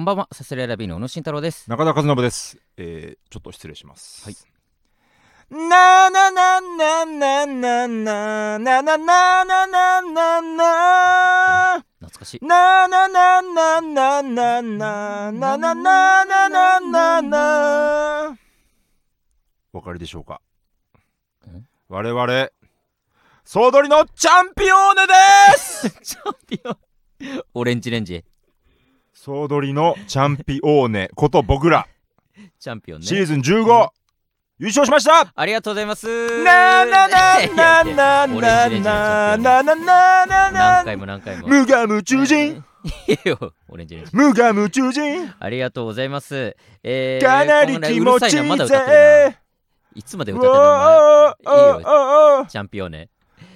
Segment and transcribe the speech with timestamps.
[0.00, 1.68] こんばんは、サスレラビーの小野慎太郎です。
[1.68, 2.56] 中田和信です。
[2.78, 4.24] えー、ちょっと失礼します。
[4.24, 4.34] はい。
[5.50, 12.46] なななななななななななななな懐かしい。
[12.46, 18.38] なななななななななななななな
[19.74, 20.40] お分かりでしょうか？
[21.46, 22.48] ん我々
[23.44, 26.78] 総取りのチャンピオーネです チャンピオン。
[27.52, 28.24] オレンジレンジ、
[29.22, 31.86] 総取りのチャンピオーネこと僕ら
[32.58, 33.06] チャンピオンね。
[33.06, 33.88] シーズン15
[34.58, 36.42] 優勝しましたありがとうございます。
[36.42, 41.48] ななななななななななな何回も何回も。
[41.48, 42.64] 無我夢中人
[43.06, 44.10] いやよオレンジレンジ。
[44.14, 46.56] 無我夢中人ありがとうございます。
[46.82, 49.36] えー、かなり気持ちいいぜ
[49.96, 50.70] いつまでう歌ってるの？
[51.44, 51.74] お前。
[51.74, 53.10] おいいよチャンピオンね。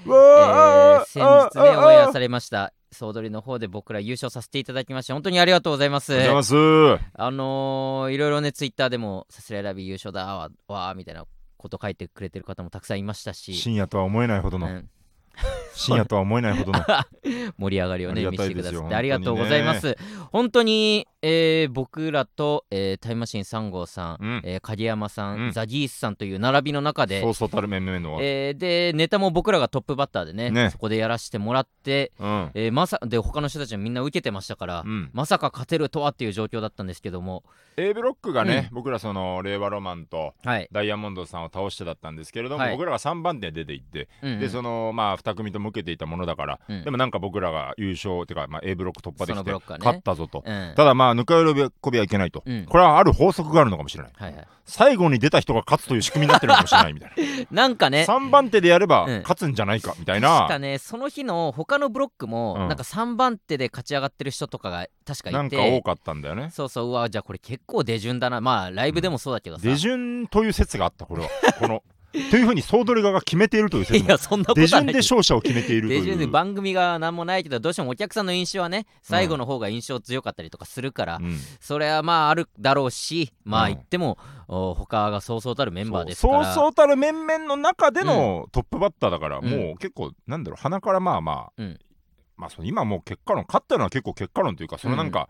[0.06, 2.74] おえー、お先日ね、オンエアおされました。
[2.94, 6.14] 総取りの方で僕ら優勝させていただきまして、本当にありがとうございます。
[6.14, 7.04] ありがとうございます。
[7.14, 14.66] あのー、いろいろね、ツイッターでも、さすらいラビ優勝だわ、わーみたいなこと書いてくれてる方もたくさんいましたし、深夜とは思えないほどの。
[14.66, 14.88] うん
[15.74, 16.84] 深夜とは思えないほどの。
[17.58, 19.96] 盛り上がりをね、見せてくださってありがとうございます。
[20.32, 24.42] 本当に、えー僕らと、えータイムマシーン3号さん、うん。
[24.44, 25.52] えー影山さん、うん。
[25.52, 30.70] ザギースさんという並びの中でそ、うそうたる面々のえーで、ネタも僕らがトップバッターでね、ね。
[30.70, 32.50] そこでやらせてもらって、うん。
[32.54, 35.10] えーまさで他の人たちはみんな受けてましたから、うん。
[35.12, 37.42] まさか勝てるとはっていう状況だったんですけども、
[37.76, 40.68] A ブロックがね僕らその令和ロマンとはい。
[40.70, 42.72] ダイヤモンドさんを倒してだったんですけれどもはい。
[42.72, 44.40] 僕らが3番手で出ていってうんうん。
[44.40, 46.84] でそのまあ2組とも受けていたものだからうん。
[46.84, 49.58] でもなんか僕らが優勝っていうかまあ A ブロック突破できてね。
[49.78, 50.42] 勝ったぞと。
[50.44, 50.72] うん。
[50.76, 52.42] ただまあぬか喜びはいけないと。
[52.44, 52.64] うん。
[52.66, 54.12] これはある法則があるのかもしれない。
[54.16, 57.10] はいはい、最後に出た人が勝つという仕組みになってるのかもしれないみたい
[57.50, 57.68] な。
[57.68, 58.06] んかね。
[58.06, 59.22] な3番手でやればうん。
[59.22, 62.68] 勝つんじゃないかみたい確かなねその日の他のブロックも、うん。
[62.68, 65.36] なんか3番手で勝ち上がってる人とかが確かいて。
[65.36, 66.50] なんか多かったんだよね。
[66.50, 66.88] そうそう。
[66.88, 68.40] うわじゃあこれ結構出順だな。
[68.40, 71.28] まあライブでもそうだけどさ、出順という説があったこれは。
[71.58, 71.82] この
[72.30, 81.36] というふうに総取り側が決めているという説もいやそんなこと出順で勝者を決めていると出順でいう番組が何もないけどどうしてもお客さんの印象はね最後の方が印象強かったりとかするから、うん。
[81.60, 83.70] それはまああるだろうしまあう。
[83.70, 86.34] ん言っても、お他がそうそうたるメンバーですから。
[86.34, 89.50] そうそうそうたる面々の中でのトップバッターだから、うん。
[89.50, 91.78] もう結構なんだろう鼻からまあまあ、うん。
[92.36, 95.28] まあその今もう結果論勝ったのは結構結果論というかそのなんか、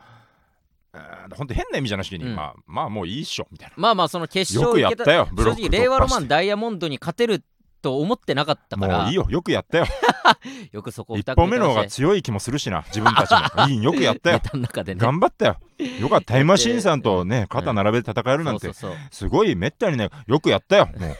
[0.94, 2.36] えーほんと変な意味じゃなしに、うん。
[2.36, 7.42] まあまあもういいっしょみたいまあまあその決なよくやったよ正直令和ロマンダイヤモンドに勝てる
[7.84, 9.02] と思ってなかったから。
[9.02, 9.86] もういいよよくやったよ。
[10.72, 13.30] よくそこを一二本目の方が組強い気もするしな自分たち
[13.62, 13.68] も。
[13.68, 14.40] いいよくやったよ。
[14.94, 14.94] ね。
[14.94, 15.56] 頑張ったよ。
[16.00, 16.34] よかった。
[16.34, 18.70] タイムマシーンさんとね 肩並べて戦えるなんて、
[19.10, 20.88] すごいめったにねよくやったよ。
[20.98, 21.16] もう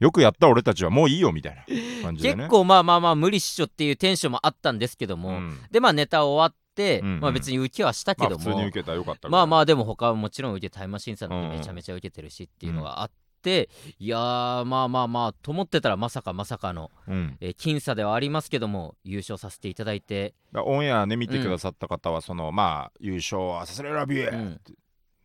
[0.00, 0.90] よくやった俺たちは。
[0.90, 1.62] もういいよみたいな
[2.02, 2.36] 感じでね。
[2.36, 5.58] 結構まあまあまあ無理っしょっていうテンションもあったんですけども、うん。
[5.70, 6.63] でまあネタ終わって、
[7.02, 7.20] うんうん。
[7.20, 11.50] まあ別に受けはしたけまあども、普通に受けたらよかったまあまああでも他はもちろん受けタイムマシーンさんなんうんうん。
[11.52, 13.10] てめちゃめちゃ受けてるしっていうのがあっ
[13.42, 13.68] て、
[13.98, 17.36] いやーまあまあまあと思ってたらまさかまさかの、うん。
[17.40, 24.60] えー僅差ではありますけども優勝させていただいて、だオンエアね見てくださった方は、そのまあ優勝はさすらいラビエ、うん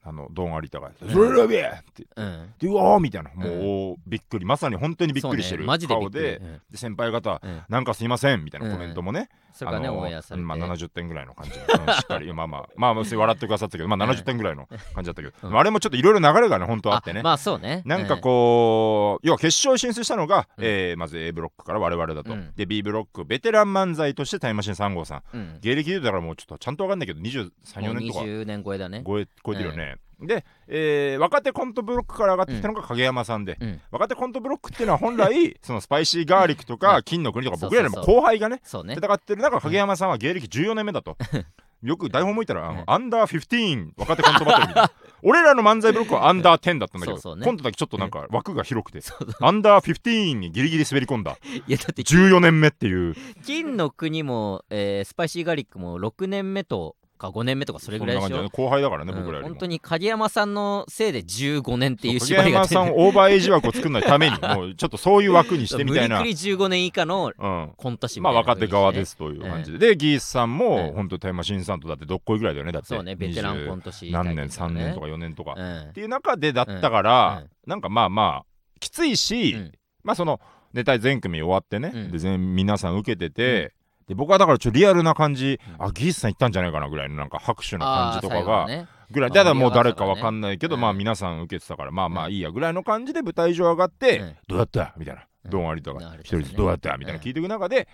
[0.09, 3.29] あのドンアリタが「んさすらいラビエ!」ってうん、でうわーみたいな。
[3.35, 4.45] もう、びっくり。
[4.45, 6.41] まさに本当にびっくりしてる顔で,、
[6.73, 7.61] 先輩方うん。
[7.69, 14.11] なんかすいませんみたいなコメントもね、それがねあのオンエアされて、まあ、70点ぐらいの感じで、うんしっかりまあまあまあ笑ってくださったけど、まあ、うん。
[14.11, 15.57] 70点ぐらいの感じだったけど、うん。
[15.59, 17.83] あれもちょっといろいろ流れがね本当あってね、まあそうね。
[17.85, 20.65] なんかこう、要は決勝進出したのが、うん。
[20.65, 22.53] えーまず A ブロックから我々だと、うん。
[22.55, 25.59] で B ブロックベテラン漫才としてタイムマシーン3号さん。
[25.61, 28.19] 芸歴で言うたらもうちょっとちゃんとわかんないけど234もう年とか。
[28.21, 29.03] 20年超えだね。
[29.05, 33.81] 超え超えてるよね、で、えー若手コントブロックから上がってきたのが影山さんで、うん。
[33.91, 41.18] 若手コントブロックっていうのは本来 そのスパイシーガーリックとか金の国とか僕らよりも後輩がね戦ってる中影山さんは芸歴14年目だと。
[41.81, 42.84] よく台本もいたらあのうん。
[42.88, 44.91] アンダー15若手コントバトルみたいな。
[45.24, 47.46] 俺らの漫才ブロックはアンダー10だったんだけど、そうそうね。
[47.46, 49.00] コントだけちょっとなんか枠が広くて、
[49.41, 51.38] アンダー15にギリギリ滑り込んだ。
[51.68, 53.16] いやだって14年目っていう。
[53.46, 58.50] 金の国も、えースパイシーガーリックも6年目とか5年目とかそれぐらいでしょ。
[58.50, 59.19] 後輩だからね、うん。
[59.19, 59.53] 僕らよりも。
[59.53, 66.19] 本当に影山さんのせいで15年っていう縛りが影山さんオーバーエイジ枠を作らないために もうちょっとそういう枠にしてみたいな。
[66.19, 72.71] 無理くり15年以下のうんコント師みまあたいな若手側ですという感じで、でギースさんうんも本当にタイムマシーンさんとだってどっこいぐらいだよね。
[72.71, 77.50] だってそうねベテランコン20ト師何年3タイプだね年とか4年とか、っうんていう中でだったから、うん。
[77.69, 78.45] なんかまあまあ
[78.80, 79.72] きついし、うん。
[80.04, 80.39] まあその
[80.74, 82.12] ネタ全組終わってね、うん。
[82.12, 83.74] で全皆さん受けてて、
[84.09, 85.85] で僕はだからちょっとリアルな感じ、うん。
[85.85, 88.67] あギースさん行ったんじゃないかなぐらいのなんか拍手の感じとかが、
[89.11, 89.29] ぐらい。
[89.29, 94.35] あただもう誰かわかんないけど、うんまあ皆さん受けてたからまあまうんあいいやぐらいの感じで舞台上上がって、うん。
[94.47, 95.51] どうやったみたいな、うん。
[95.51, 97.88] ドンアリとか一人ずつどうやったみたいな聞いていく中で、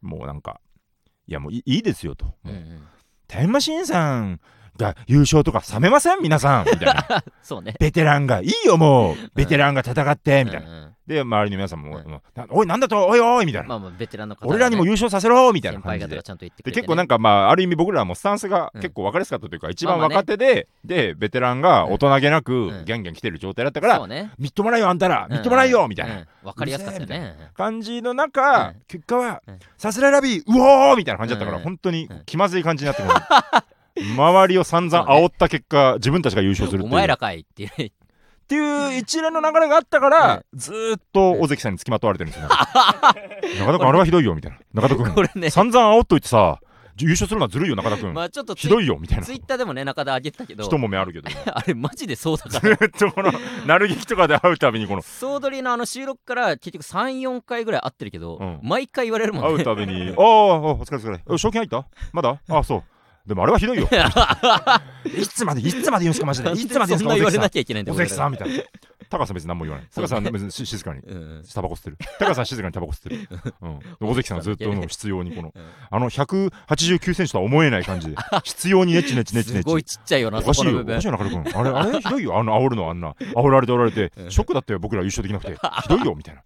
[0.00, 0.60] もうなんか
[1.28, 2.34] いやもういいですよと、
[3.28, 4.40] タイムマシーンさん
[4.78, 6.22] が優勝とか冷めません？
[6.22, 6.64] 皆さん。
[6.66, 7.24] みたいな。
[7.42, 7.74] そうね。
[7.78, 9.16] ベテランがいいよもう。
[9.34, 12.20] ベテランが戦ってみたいな、うんうんで周りの皆さんも、うん。
[12.50, 13.08] おいなんだと？
[13.08, 16.04] おいおいみたいな、まあまあベテランのね俺らにも優勝させろみたいな先感じで。
[16.06, 18.80] 輩方がちゃんと言ってくでれて、ね、結構なんかまあある意味僕らもスタンスがうん。
[18.80, 20.14] 結構分かりやすかったというか、一番まあまあね。
[20.14, 22.84] 若手で、でベテランが大人げなくうん。
[22.84, 24.06] ギャンギャン来てる状態だったから、
[24.38, 26.26] みっともないよあんたらみっともないよ、みたいな、うん。
[26.44, 28.74] わかりやすかったよね感じの中、うん。
[28.86, 29.58] 結果は、うん。
[29.76, 31.64] さすらいラビーうおーみたいな感じだったから、うん。
[31.64, 32.22] 本当にうん。
[32.26, 33.14] 気まずい感じになってくる
[33.96, 36.92] 周りを散々煽った結果、自分たちが優勝するっていう。
[36.92, 37.70] お前らかいっていう。
[37.78, 42.48] ねっていう一連の流れがあったから、ずーっと尾関さんにつきまとわれてるんですよ、
[43.60, 44.58] 中田君あれはひどいよみたいな。
[44.82, 45.10] 中田君。
[45.14, 45.48] これね。
[45.48, 46.58] 散々煽っといてさ
[46.98, 49.24] 優勝するのはずるいよ中田君、まあちょっとひどいよみたいな。
[49.24, 50.64] ツイッターでもね中田上げてたけど。
[50.64, 53.32] 一もめあるけどあれマジでそうだか ずらーっとこの
[53.64, 55.02] なる劇とかで会うたびにこの。
[55.02, 58.60] 総取りのあの収録から結局34回ぐらい会ってるけど、うん。
[58.62, 59.48] 毎回言われるもんね。
[59.48, 61.20] 会うたびに「ああお疲れお疲れ。
[61.34, 61.86] え賞金入った？
[62.12, 62.38] まだ？
[62.50, 62.82] ああそう
[63.26, 63.88] でもあれはひどいよ。
[65.06, 66.50] いつまでいつまで言うんすかマジで。
[66.52, 68.62] いつまで言うんす そんな言われなんきゃいけないんだ尾よ関さんみたいな。
[69.08, 69.88] 高さん別に何も言わない。
[69.94, 71.02] 高さん別にし静かに。
[71.54, 71.98] タバコ吸ってる。
[72.18, 73.28] 高さん静かにタバコ吸ってる、
[73.60, 75.52] うん、で尾関さんはずっと必要にこの。
[75.54, 75.62] うん。
[75.90, 78.16] あの189センチとは思えない感じで。
[78.42, 79.62] 必要にネチネチネチネチ。
[79.62, 80.80] すごいちっちゃいよなそおかしいよ。
[80.80, 82.00] おかしいよ中田君あれあれ？
[82.00, 82.38] ひどいよ。
[82.38, 83.12] あの煽るのあんな。
[83.34, 84.30] 煽られておられてうん。
[84.30, 85.54] ショックだったよ僕ら優勝できなくて。
[85.82, 86.42] ひどいよみたいな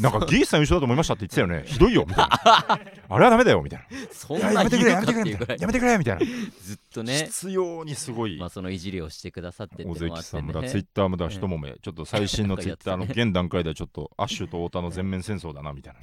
[0.00, 1.64] なんかギースさん優勝だと思いましたって言ってたよね。
[1.66, 2.40] ひどいよみたいな。
[3.08, 4.38] あれはダメだよみたいそな。
[4.38, 5.54] いそんなややめてくれやめてくれみたいな。
[5.62, 6.20] やめてくれみたいな。
[6.62, 7.14] ずっとね。
[7.26, 8.38] 必要にすごい。
[8.38, 11.74] まあそのいじりをしてくださって尾関さんもだねツイッターもだ一もめ。
[11.82, 15.94] ちょっと最新のツイッターの現段階ではちょっとアッシュと太田の全面戦争だなみたい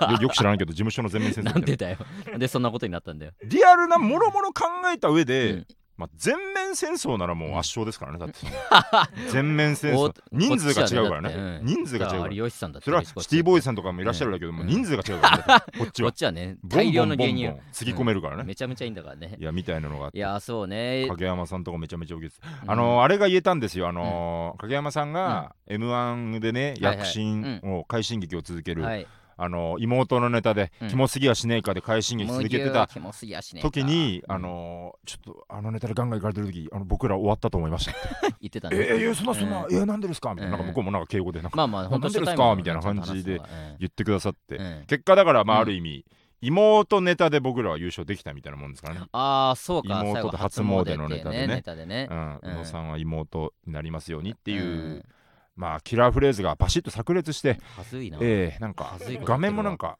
[0.00, 0.12] な。
[0.12, 1.98] よ よく知らないけど事務所の全面戦争なんでだよ。
[2.38, 3.32] でそんなことになったんだよ。
[3.42, 5.66] なリアルなもろもろ考えた上で、うん
[6.00, 8.36] まあ、全面戦争ならもう圧勝ですからねだって。
[9.30, 11.28] 全面戦お争人数が違うからね。
[11.28, 11.66] ねうん。
[11.66, 12.32] 人数が違うから。
[12.32, 15.78] 有吉さんだってそれはシティボーイズさんとかもいらっしゃるだけども、人数が違うからね。
[15.78, 19.36] こっちは こっちはね大量の芸人をンつぎ込めるからね、めちゃめちゃいいんだからね。
[19.38, 20.16] いやみたいなのがあって。
[20.16, 21.06] いやーそうね。
[21.06, 22.70] 影山さんとかめちゃめちゃ受けてたうん。
[22.70, 29.06] あのーあれが言えたんですよ、あのー影山さんが m 1でね、躍進を快進撃を続ける、はい
[29.42, 30.88] あのー妹のネタで、うん。
[30.88, 32.86] キモすぎやしねえかで快進撃続けてた
[33.62, 38.00] 時に、うんあのーちょっとあのネタでガンガンいかれてる時あの僕ら終わったと思いましたって。
[38.40, 38.76] 言ってたね。
[38.76, 39.74] えー、えーそんなそんな、うん。
[39.74, 40.66] えー、なんでですかみたいな,、うんなん。
[40.66, 42.54] か向こうもなんか敬語でなんかまあまあ本当なんでですか？
[42.54, 43.40] みたいな感じで
[43.78, 44.84] 言ってくださって、うん。
[44.86, 45.62] 結果だからまあうん。
[45.62, 46.04] ある意味、
[46.42, 49.00] 妹ネタで僕らは優勝できたみたいなもんですからね。
[49.12, 51.46] ああそうか妹と初詣のネタでね。
[51.46, 52.08] ネタでね。
[52.10, 54.66] うん、うん宇野さんは妹になりますようにっていう、う
[54.98, 55.04] ん
[55.60, 58.16] まあキラーフレーズがバシッと炸裂して、はずいな。
[58.22, 59.36] えー、なんかはずいこと言ってるわ。
[59.36, 59.98] 画面もなんか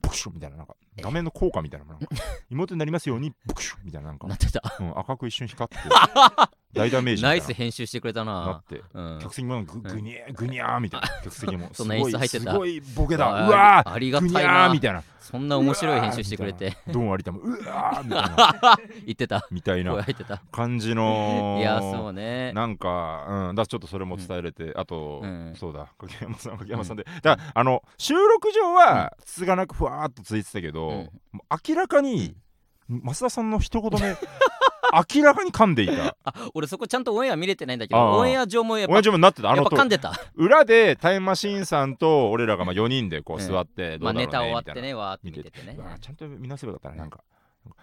[0.00, 2.06] ブクシュみたいななんか画面の効果みたいななんか
[2.48, 4.28] 妹になりますようにブクシュみたいななんか。
[4.28, 4.62] な、ってた。
[4.78, 5.76] うん、赤く一瞬光って
[6.74, 8.46] 大ダメージナイス編集してくれたな。
[8.46, 8.82] なって。
[8.92, 9.18] うん。
[9.20, 11.08] 客席もググニャーグニャーみたいな。
[11.22, 11.68] 客席も。
[11.72, 12.52] すそんなごい演出入ってた。
[12.52, 13.44] すごいボケだ。
[13.44, 14.68] あうわーありがたいな。
[14.68, 15.02] みたいな。
[15.20, 16.76] そんな面白い編集してくれて。
[16.92, 18.78] ドン有田もうわーみたいな。
[19.06, 19.46] 言ってた。
[19.50, 20.42] みたい声な入ってた。
[20.52, 22.52] 感じのいやそうね。
[22.52, 25.54] なんか、うん、だちょっとそれも伝えれて、あと、うん。
[25.56, 31.08] そうだ、影山さん、影山さんで、だあの収録上は、つつがなくふわーっとついてたけど、
[31.68, 32.36] 明らかに、
[32.88, 34.16] 増田さんの一言目、
[35.14, 36.16] 明らかに噛んでいた。
[36.24, 47.20] あ俺そこちゃんとオンエア見れてないんだけどオンエア上もやっぱ同じもなってた、あやっの噛んでた裏でタイムマシーンさんと俺らがまあ4人でこううん座って、どまあネタ終わってねわーって見ててねちゃんと見なせばよかったね、なんか。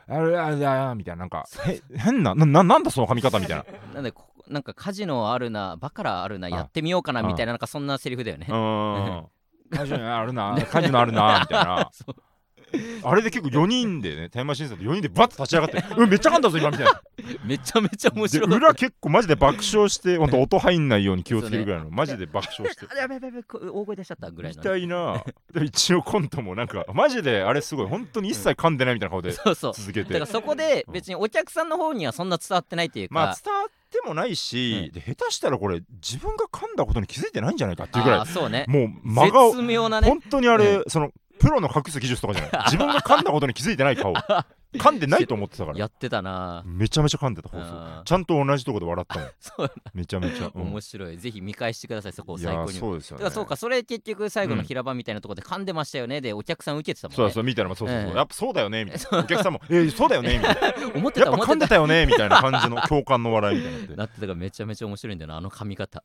[0.07, 3.65] あれあれあれみたいな、なんか、へ変なな、な、なんだその髪型みたいな。
[3.95, 4.13] なんで
[4.47, 9.27] なんかカジノあるなバカラあるなあやってみようかなみたいななんかそんなセリフだよねうーん。
[9.71, 11.89] カジノあるな、カジノあるな、みたいな。
[13.03, 17.01] あれで結構4人でね、タイムマシーンさんと4人でバッと立ち上がって、 うん、めっちゃ噛んだぞ、今みたいな。
[17.45, 18.57] めちゃめちゃ面で、白い。
[18.57, 22.87] 裏結構マジで爆笑して、ほんと音入んないように気をつけるぐらいの、 マジで爆笑して。
[22.89, 24.69] あやべやべやべこ大声出しちゃったぐらいみのね。
[24.69, 25.23] たいな、
[25.53, 29.73] で一応コントもなんか、マジであれすごい、本当に一切噛んでないみたいな顔でそうそう。
[29.73, 30.13] 続けて。
[30.13, 30.25] だから。
[30.25, 34.91] そこで別にお客さんの方にはそんな伝わってないっていうか、まあ伝わってもないし、うん。
[34.93, 38.65] で下手したらこれ自分が噛んだことに気づいてないんじゃないかっていうぐらいそうね。
[38.67, 39.51] もう真顔。
[39.51, 40.07] 絶妙なね。
[40.07, 41.11] 本当にあれ、その
[41.41, 42.51] プロの隠す技術とかじゃない。
[42.69, 44.13] 自分が噛んだことに気づいてない顔。
[44.13, 45.77] 噛んでないと思ってたから。
[45.77, 46.63] やってたな。
[46.65, 47.63] めちゃめちゃ噛んでた放送。
[47.63, 48.01] うん。
[48.05, 50.61] ちゃんと同じとこで笑ったもん そうめちゃめちゃ、うん。
[50.61, 51.17] 面白い。
[51.17, 53.23] ぜひ見返してくださいそこを最高にそうですよね。
[53.23, 57.15] だからそうかそれ結局最後の平場みたいなところで噛んでましたよねでお客さん受けてたもんね。
[57.17, 58.15] そうそうみたいなそうそうそう、うん。
[58.15, 59.19] やっぱそうだよねみたいな。
[59.19, 60.91] お客さんも「えー、そうだよね」みたいな。
[60.95, 63.95] 思ってやっぱ噛んでたよねみたいな感じの共感の笑いみたいになって。
[63.95, 66.03] なってたからめちゃめちゃ面白いんだよなあの髪型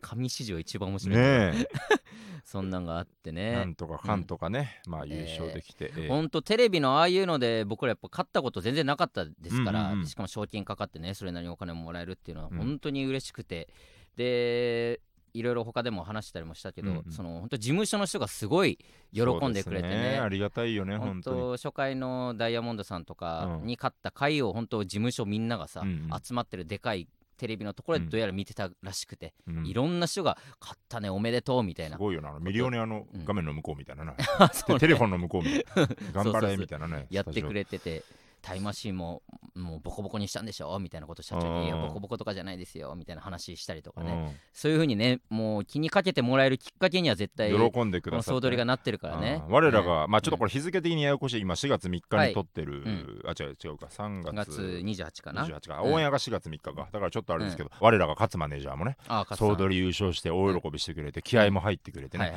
[0.00, 1.66] 髪史上一番面白い、ね
[2.44, 3.52] そんなんがあってえ、ね。
[3.52, 10.06] なんとかかんとかね、まあ優勝できて、えーほんとテレビのああいうので僕らやっぱ勝ったこと全然なかったですから、うんうんうん。
[10.06, 12.58] しかも賞金かかってねそれなりにお金ももらえるっていうのはうん。
[12.58, 13.68] 本当に嬉しくて、
[14.16, 15.00] で
[15.32, 17.12] いろいろ他でも話したりもしたけど、うんうん。
[17.12, 18.78] その本当事務所の人がすごい
[19.12, 20.18] 喜んでくれてそうすね。
[20.18, 23.66] ありがたいよね本本当初回のダイヤモンドさんとかうん。
[23.66, 26.20] に勝った回を本当事務所みんながさ、うんうん。
[26.20, 27.06] 集まってるでかい
[27.40, 28.10] テレビのところでうん。
[28.10, 29.66] どうやら見てたらしくて、うん。
[29.66, 33.24] いろんな人が「勝ったねおめでとう」みたいすなごいよなあのミリオネアのうん。
[33.24, 34.14] 画面の向こうみたいな な
[34.52, 34.80] そうね。
[34.80, 36.22] テレフォンの向こうみたいな。
[36.22, 37.06] 頑張れみたいなね。
[37.10, 38.04] やってくれれてて
[38.42, 39.22] タイムマシーンも
[39.54, 40.78] もうボコボコにしたんでしょ？
[40.78, 41.82] みたいなこと社長に「いやうん。
[41.82, 49.42] ボコボコとかじゃないですよ」みたいな話したりとかね、そういう風にねもう気にかけてもらえるきっかけには絶対こ喜んでくだのさ総取りがなってるからね。
[49.46, 49.52] うん。
[49.52, 51.40] 我らが、ねまあちょっとこれ日付的にややこしい。
[51.40, 53.86] 今4月3日に撮ってる、うあ違う違うか。
[53.86, 55.92] 3 5月月28かな？28か、うん。
[55.94, 56.88] オンエアが4月3日か。
[56.92, 58.96] だからちょっとあれですけど、我らが勝マネージャーもね
[59.36, 62.32] 総取り優勝して大喜びしてくれて、気合も入ってくれてね、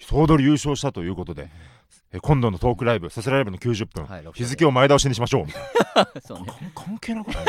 [0.00, 1.50] 総取り優勝したということで
[2.12, 5.46] え今度のトークライブさすらいライブの90分、はい日付を前倒しにしましょう。
[5.46, 5.62] みたい
[6.20, 6.46] そうね。
[6.74, 7.44] 関係なくない？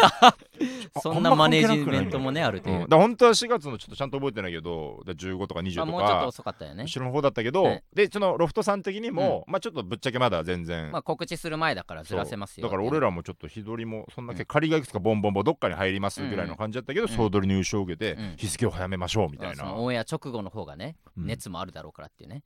[1.01, 2.83] そんなマネージメントもねあるという。
[2.83, 6.83] うん、だ本当は4月のちょっとちゃんと覚えてないけどだ15とか20とか、まあもうちょっと遅かったよね。
[6.83, 17.09] 後ろの方だったけど、ねでそのロフトさん的にも、まあちょっとぶっちゃけまだ全然、まあ告知する前だからずらせますよだから俺らもちょっと日取りもそんだけ仮がいくつかボンボンボンどっかに入りますぐらいの感じだったけど、うん。
[17.09, 18.35] 総取り入賞を受けて、うん。
[18.37, 21.25] 日付を早めましょうみみたいな、オンエア直後の方がねうん。
[21.27, 22.43] 熱もあるだろうからっていうね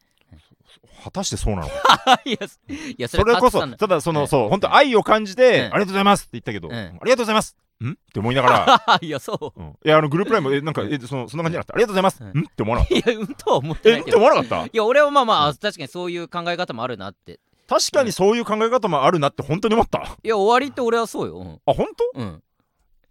[1.03, 2.21] 果たしてそうなのか。
[2.25, 4.27] いやいやそれこそ勝ただその、うん。
[4.27, 5.65] そう本当愛を感じて、うん。
[5.65, 6.75] ありがとうございますって言ったけど、うん。
[6.75, 7.57] ありがとうございます。
[7.83, 7.91] ん？
[7.91, 9.59] って思いながら、 いやそう。
[9.59, 9.69] うん。
[9.83, 12.39] いやあのグループラインもえなんかえそのそんな感じじゃなくてありがとうございます、うん。
[12.41, 12.45] ん？
[12.45, 14.65] って思わなかっいやうんとは思ってたえって思わなかった？
[14.65, 17.39] いや俺はまあまあ確かにそういう考え方もあるなって。
[17.67, 20.01] 確かにそういう考え方もあるなって本当に思った。
[20.03, 21.37] あいや終わりって俺はそうよ。
[21.39, 21.59] うん。
[21.65, 22.19] 本当？
[22.19, 22.43] うん。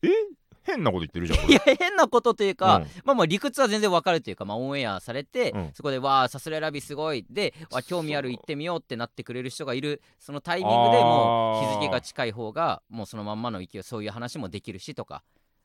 [0.03, 0.09] え？
[0.71, 2.83] 変なこと言ってるじゃんいや変なことというか、うん。
[3.05, 4.33] まあまあ理屈は全然わかるとい。
[4.33, 5.71] うか、まあ、オンエアされて、うん。
[5.75, 7.27] そこでわあさすらいラビすごい。
[7.29, 15.23] でわ興味ある行ってみようってなってくれる人がいるそのタイミングでもう日付が近い方がもうそのまんまの勢いそういう話もできるしとか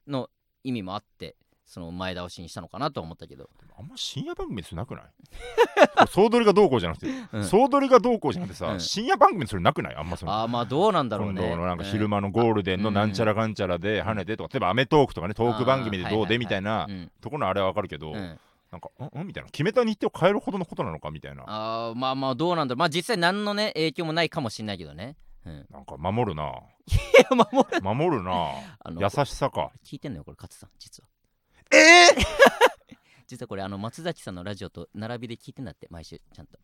[0.07, 0.29] の
[0.63, 1.35] 意味もあって
[1.65, 5.05] その前倒しにしたのかなとは思ったけど、あんま深夜番組でそれなくない？
[6.07, 7.43] 総取りがどうこうじゃなくて、うん。
[7.43, 8.79] 総取りがどうこうじゃなくてさ、うん。
[8.79, 9.95] 深夜番組でそれなくない？
[9.95, 10.31] あんまその。
[10.31, 11.41] ああまあどうなんだろうね。
[11.41, 12.95] 今度のなんか昼間のゴールデンのうん。
[12.95, 17.11] なんちゃらかんちゃらで跳ねてとか、例えば『アメトーーク』とかねトーク番組でどうでみたいなうん。
[17.21, 18.39] ところのあれはわかるけど、うん。
[18.71, 19.49] なんかんんみたいな。
[19.49, 21.43] 決めた日程を変えるほどのことなのかみたいな。
[21.47, 22.79] あーまあまあどうなんだろう。
[22.79, 26.43] まあ実際何のね影響もないかもしれないけどね、うん、なんか守るな。
[26.87, 27.81] いや守る。
[27.81, 28.51] 守るな。
[28.99, 29.71] 優しさか。
[29.83, 31.07] 聞いてんのよこれ勝さん実は
[31.71, 32.15] ええ
[33.27, 36.59] 実はこれあの松崎さんのラジオと並びで聞いてんだって毎週ちゃんと。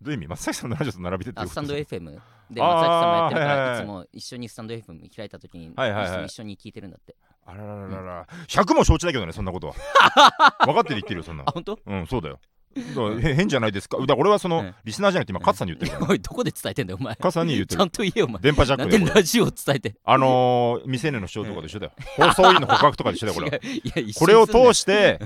[0.00, 0.26] どういう意味？
[0.28, 6.26] 松崎さんのラジオと並びてってあスタンド FM で松崎さんもやってるからいつも一緒にスタンド FM 開いた時にはいはいはい。
[6.26, 7.14] 一緒に聞いてるんだって。
[7.46, 8.26] あららららら。
[8.48, 9.74] 100も承知だけどねそんなことは。
[10.66, 11.78] 分かってて言ってるよそんなあ本当？
[11.86, 12.40] うんそうだよ
[13.20, 13.98] 変じゃないですか。
[13.98, 17.14] だから俺はその、うんリスナーじゃなくて今勝さんに言ってる おいどこで伝えてんだよお前。
[17.18, 18.42] 勝さんに言ってちゃるんと言えよお前。
[18.42, 21.92] 電波ジャックでラジオを伝えてあのー、未成年の主張とかと一緒だよ。
[22.16, 23.56] 放送委員の告白とかと一緒だよ、これは。
[23.62, 23.70] 違う。
[23.84, 25.18] いや一緒これを通して、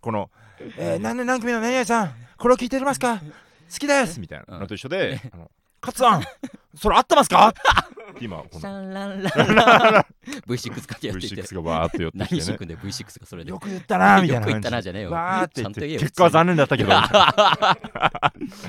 [0.00, 0.30] この、
[0.78, 3.18] えー、何年何組の何々さん、これを聞いてますか？
[3.72, 4.20] 好きです。
[4.20, 5.20] みたいなのと一緒で、
[5.80, 6.22] 勝さん、
[6.76, 7.52] それ合ってますか？
[8.20, 10.30] 今、こシのャンランランラン。
[10.46, 11.42] V6 かけやっていて。
[11.42, 12.42] V6 がわーっと寄って何きてね。
[12.42, 13.50] しくんで V6 がそれで。
[13.50, 15.10] よく言ったなみたいなよく言ったな感じゃねえよ。
[15.10, 16.90] わーって言って、ちゃんと言えよ結果は残念だったけど。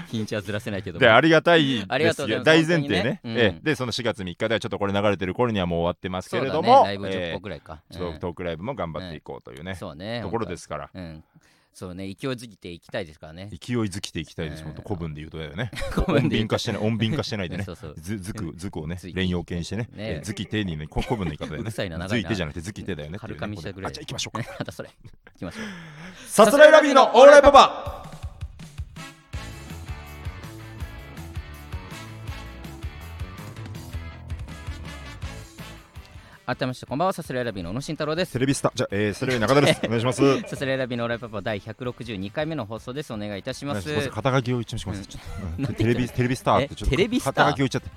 [0.07, 0.25] 日に。
[0.27, 2.09] ちはずらせないけどで、ありがたいありで。
[2.09, 3.19] がとうございます大前提ね。
[3.21, 3.41] 本当にね。
[3.47, 3.53] うん。
[3.53, 9.77] ええで、その4月3日ではちょっとこれ流れてる頃にはもう終わってますけそうだれども、ねライブ10え個ぐらいかえちょっとトークライブも頑張っていこうというね、うん。
[9.77, 10.89] そうねところですから。
[10.93, 11.23] うん
[11.73, 15.71] そうね勢いづきていきたいですからね勢いづきていきたいです、うん本当古文で言うとだよね。
[15.91, 17.65] 古文穏便化してない、穏便化してないでね。
[17.97, 19.83] ず、ずく、ずくをね 連用形にしてね。
[19.83, 21.71] ねえずきてにね、こ古文の言い方だよね。
[22.07, 23.17] ずいてじゃなくてずきてだよね。
[23.17, 24.55] はるかみしたぐらいあ、じゃあ行きましょうか。
[24.59, 25.63] またそれ行きましょう
[26.27, 28.02] さすらいラビーのオーライパパ
[36.45, 39.79] 改めましてこんばんはさすらいラビーの宇野慎太郎ですテレビスター、じゃあ、えー、それより中田です。
[39.85, 40.41] お願いします。
[40.41, 44.09] さすらいラビーのオーライパパ第162回目の放送ですお願いいたしまますす。
[44.09, 45.07] 肩書きを一応します。
[45.77, 47.89] テレビ、テレビスターってちょっとえテレビスター肩書きを言っちゃって。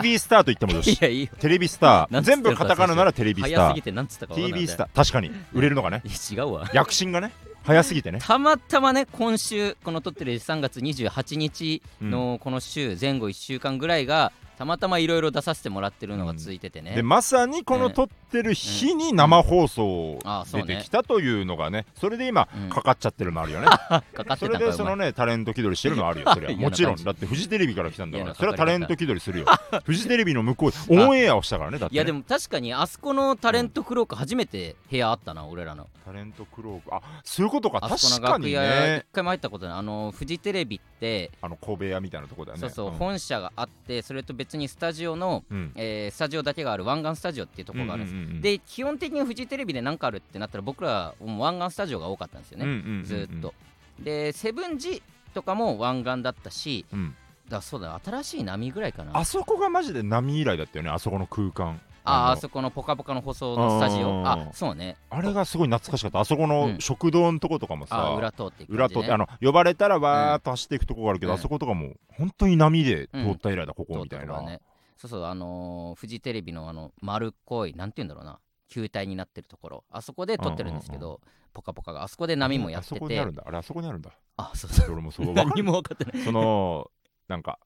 [0.00, 0.98] TV スターと言ってもよいし。
[0.98, 2.22] やいいよテレビスター。
[2.22, 3.82] 全部カタカナならテレビスター早すぎ。
[3.82, 4.88] てなんつったか TV スター。
[4.96, 5.30] 確かに。
[5.52, 6.02] 売れるのがね。
[6.32, 7.32] 違うわ躍進がね。
[7.64, 8.18] 早すぎてね。
[8.22, 20.18] たまたまね今週この撮ってる3月28日のこの週前後1週間ぐらいがたまたまいろいろ出させてもらってるのが続いててね、でまさにこの撮ってる日に生放送
[20.52, 22.70] 出てきたというのがねそれで今うん。
[22.70, 23.66] かかっちゃってるのもあるよね。
[23.66, 26.96] かかってそれでそのねタレント気取りしてるのはあるよそれは もちろん。
[26.96, 27.26] だって。
[27.26, 28.34] フジテレビから来たんだから。
[28.34, 29.46] それはタレント気取りするよ。
[29.84, 31.96] フジテレビの向こうあオンエアをしたからねだってね。
[31.96, 35.88] いやでも確かにあそこのタレントクローク初めて部屋あったな俺らの。
[36.04, 36.94] タレントクローク。
[36.94, 37.80] あそういうことか。
[37.80, 39.04] 確かにね。
[39.10, 39.78] 一回も入ったことない。
[39.78, 42.60] あのフジテレビってあの小部屋みたいなとこだよね。
[42.60, 42.92] そうそう、ん。
[42.92, 45.72] 本社があってそれと別にスタジオの、うん。
[45.74, 48.40] えースタジオだけがある湾岸スタジオっていうところがあるんです、うんうんうんうん。
[48.42, 53.54] で基本的にフジテレビで何かあるってなったら僕らもう湾岸スタジオが多かったんですよね、うんうんうんうんずーっと。
[54.00, 55.02] でセブンジ
[55.34, 57.14] とかも湾岸だったしうん。
[57.48, 59.18] だそうだ新しい波ぐらいかな。
[59.18, 61.74] あそこがマジで波以来だったよねあそこの空間。
[61.74, 64.08] のああそこのポカポカの放送のスタジオ。
[64.08, 64.96] うんあそうね。
[65.10, 66.20] あれがすごい懐かしかった。
[66.20, 66.80] あそこうのん。
[66.80, 71.38] 食堂のとことかもさ、あ裏通っていく裏感じ、ね、とってあの呼ばれたらわーっと走っていくとこがあるけど、うん。
[71.38, 74.60] あそことかも本当に波で通った以来だ、ここみたいな、ね
[74.96, 78.38] そうそうあのーフジテレビのあの丸っこいなんて言うんだろうな。
[78.68, 79.84] 球体になってるところ。
[79.90, 81.20] あそこで撮ってるんですけど、
[81.52, 82.02] ポカポカが。
[82.02, 83.44] あそこで波もやってあそこにあてるんだ。
[83.46, 84.10] あれあそこにあるんだ。
[84.36, 84.92] あそうそう。
[84.92, 85.32] 俺もそう。
[85.34, 86.22] 何も分かってない。
[86.24, 86.90] その
[87.28, 87.58] なんか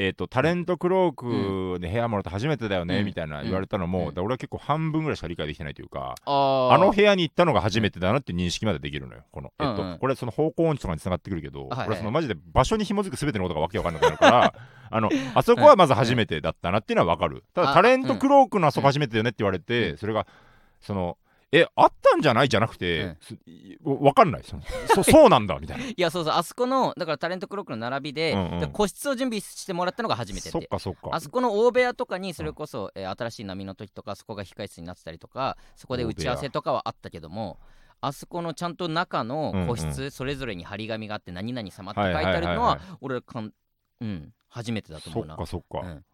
[0.00, 3.04] えー、とタレントクロークで部屋もらって初めてだよね、うん。
[3.04, 4.22] みたいな言われたのも、うん。
[4.22, 9.90] 俺は結構半分ぐらいしか理解できてないというか、あの部屋に行ったのが初めてだなって認識までできるのよこの、えっとうん。
[9.92, 14.54] うんこれその方向音痴とかにつながってくるけど、はいそのマジで場所に紐づく全てのことがわけわかんなくなるから
[14.90, 17.42] あのあそこはまず初めてだったなっていうのはわかる。
[17.52, 19.96] ただあタレントクロークのあそこ初めてだよねって言われて、うん。
[19.96, 20.26] それが
[20.80, 21.18] その
[21.50, 22.48] えあったんじゃない？
[22.50, 23.38] じゃなくて、うんす
[23.84, 24.42] わかんない。
[24.44, 24.62] その
[24.94, 25.84] そ そうなんだみたいな。
[25.84, 26.34] いやそうそう。
[26.34, 28.60] あそこのだからタレントクロックの並びで,、うんうん。
[28.60, 31.08] で個室を準備してもらったのが初めてそっでかそっか。
[31.12, 37.58] あそこの大部屋とかにそれこそ、えー新しい波の時とかそこが控室になってたりとかそこで打ち合わせとかはあったけども
[38.02, 43.52] あそこのちゃんと中の個室、うんそれぞれに張り紙があって何々様って書いてあるのは,、俺かん
[44.02, 45.36] うん初めてだとそっ思うな。
[45.36, 46.04] かそっか、うん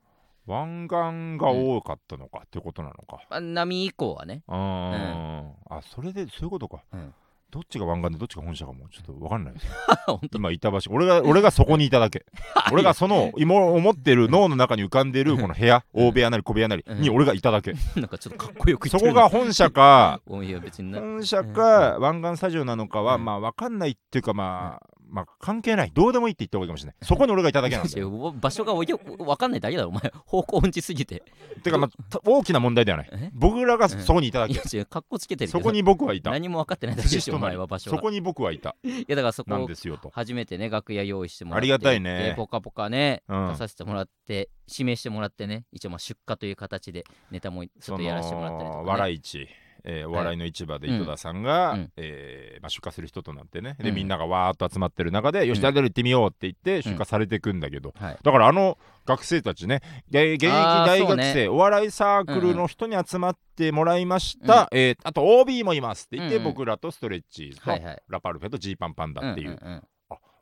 [0.47, 4.43] 湾岸が多かったのかってことなのか、あ波以降はね。
[4.47, 7.15] あーあそれでそういうことか、うん。
[7.51, 9.67] どっちが湾岸でどっちが本社かもちょっと分かんないです。
[10.35, 12.27] 今板橋俺が俺がそこにいただけ。
[12.73, 16.07] 俺がその今思ってる脳の中に浮かんでるこの部屋うん。
[16.09, 17.15] 大部屋なり小部屋なりにうん。
[17.15, 17.73] 俺がいただけ。
[17.95, 23.25] なんかちょっとかっこよくそこが本社か本社か湾岸スタジオなのかはうん。
[23.25, 25.93] まあ分かんないっていうかまあまあ関係ない。
[25.95, 26.97] どうでもいいって言った方がいいかもしれない。
[27.03, 28.11] そこに俺がいただけなんだよ。
[28.11, 30.13] いや場所がよく分かんないだけだろお前。
[30.27, 31.23] 方向音痴すぎて。
[31.63, 33.31] てかまあた大きな問題ではないえ？
[33.33, 34.55] 僕らがそこにいただけ。
[34.55, 36.31] いや違うかっこつけてるそこに僕はいた。
[36.31, 37.97] 何も分かってないだけでしょ お前は場所が。
[37.97, 38.77] そこに僕はいた。
[38.85, 40.11] いやだからそなんこですよと。
[40.11, 41.63] 初めてね楽屋用意してもらって。
[41.63, 42.31] ありがたいね。
[42.31, 43.49] でポカポカね、うん。
[43.51, 45.65] 出させてもらって指名してもらってね。
[45.73, 49.49] 一応まあ出荷という形でネタもちょっそとやらせてもらったりとか、のね、笑い市
[49.85, 51.93] えーお笑いの市場で井戸田さんが、うん。
[51.97, 53.77] えーまあ、出荷する人となってね。
[53.79, 53.95] でうん。
[53.95, 58.19] みんながわーっと集まってる中で、よしうん誰々行ってみようって言って出荷されていくんだけど、はい。
[58.23, 66.49] だからあの学生たちねげ現役大学生、ねお笑いサークルの人に集まってもらいました、えーあと OB もいますって言って、うんうん。
[66.53, 68.03] 僕らとストレッチーズと、はいはい。
[68.09, 69.83] ラパルフェとジーパンパンダっていう、んんん。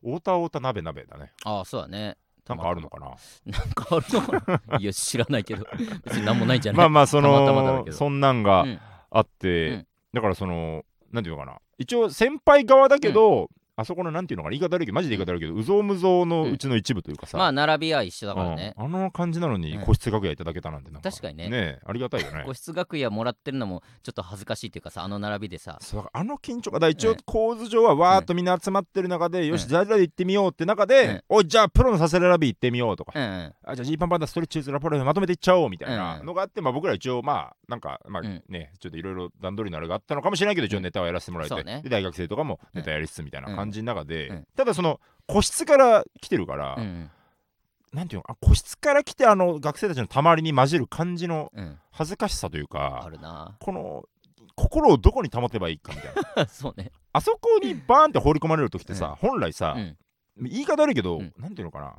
[0.05, 1.33] 太田太田鍋鍋だね。
[1.45, 2.17] ああそうだね。
[2.49, 3.07] なんかあるのかな？
[3.47, 4.79] なんかあるのかな？
[4.79, 5.65] いや知らないけど。
[6.05, 6.79] 別に何もないんじゃない？
[6.79, 8.81] まあまあそのそんなんがうん
[9.13, 9.87] あって、うん。
[10.15, 11.59] だからそのなんていうのかな。
[11.79, 18.85] 一応先輩側だけど、あそこのなんていうのかな言い方悪いけどマジで言い方悪いけどうぞうむぞうのうちの一部というかさ、まあ並びは一緒だからね、うん。
[18.85, 19.85] あの感じなのにうん。
[19.85, 21.11] 個室楽屋いただけたなんてなんか。
[21.11, 21.49] 確かにね。
[21.49, 22.43] ねありがたいよね。
[22.45, 25.79] 個室楽屋もらってるのもちょっと恥ずかしいっていうかさあの並びでさ。
[25.81, 31.23] そうあの緊張感だから一応うん構図上はわーっとみんな集まってる中で、よしうん誰々行ってみようって中で、うん。
[31.29, 33.23] おいじゃあプロのサセララビー行ってみようとか、うん。
[33.23, 36.19] うんあじゃあジーパンパンダストレッチーズラポレまとめていっちゃおうみたいな。
[36.21, 36.27] うん。
[36.27, 38.43] のがあって、まあ、僕ら一応まあなんかまあうん。
[38.49, 41.81] ね、ちょっといろいろ段取りのあれがあったのかもしれないけど一応ネタをやらせてもらえて、そうね。
[41.83, 47.11] で大学生とかもネタやりつつみたいな感じの中で、うんただその個室から来てるから、うん
[47.93, 53.57] なんていうのあ個室から来てあの学生たちのたまりに混じる感じのうん恥ずかしさというあかるな。
[53.61, 54.05] この
[54.55, 56.47] 心をどこに保てばいいかみたいな。
[56.53, 56.91] そうね。
[57.13, 59.97] あそこにバーンって放り込まれる時ってさ、本来さ、うん。
[60.49, 61.33] 言い方悪いけど、うん。
[61.39, 61.97] なんていうのかな。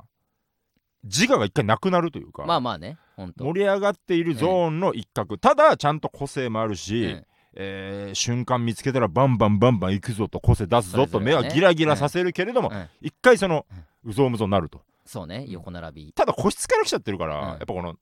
[1.04, 12.88] 自我が一回なくなるというか、まあまあね盛り上がっているゾーンの一角、ただちゃんと個性もあるし、うんえー瞬間見つけたらバンバンバンバン行くぞと個性出すぞと目はギラギラさせるけれども、うん。
[13.00, 13.66] 一回その
[14.04, 14.82] うぞうむぞうになると。
[15.04, 16.12] そうね横並び。
[16.12, 17.48] ただ個室から来ちゃってるから、うん。
[17.48, 17.94] やっぱこの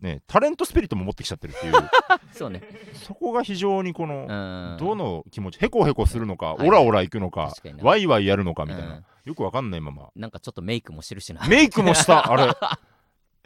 [0.00, 1.74] ねタレントスピリットも持ってきちゃってるっていう。
[2.32, 2.62] そうね。
[2.94, 4.76] そこが非常にこの、うん。
[4.78, 6.68] どの気持ちへこへこするのか、はい。
[6.68, 9.04] オラオラ行くのかワイワイやるのかみたいな、うん。
[9.24, 10.08] よくわかんないまま。
[10.16, 11.46] なんかちょっとメイクもしてるしな。
[11.46, 12.30] メイクもした。
[12.30, 12.52] あれ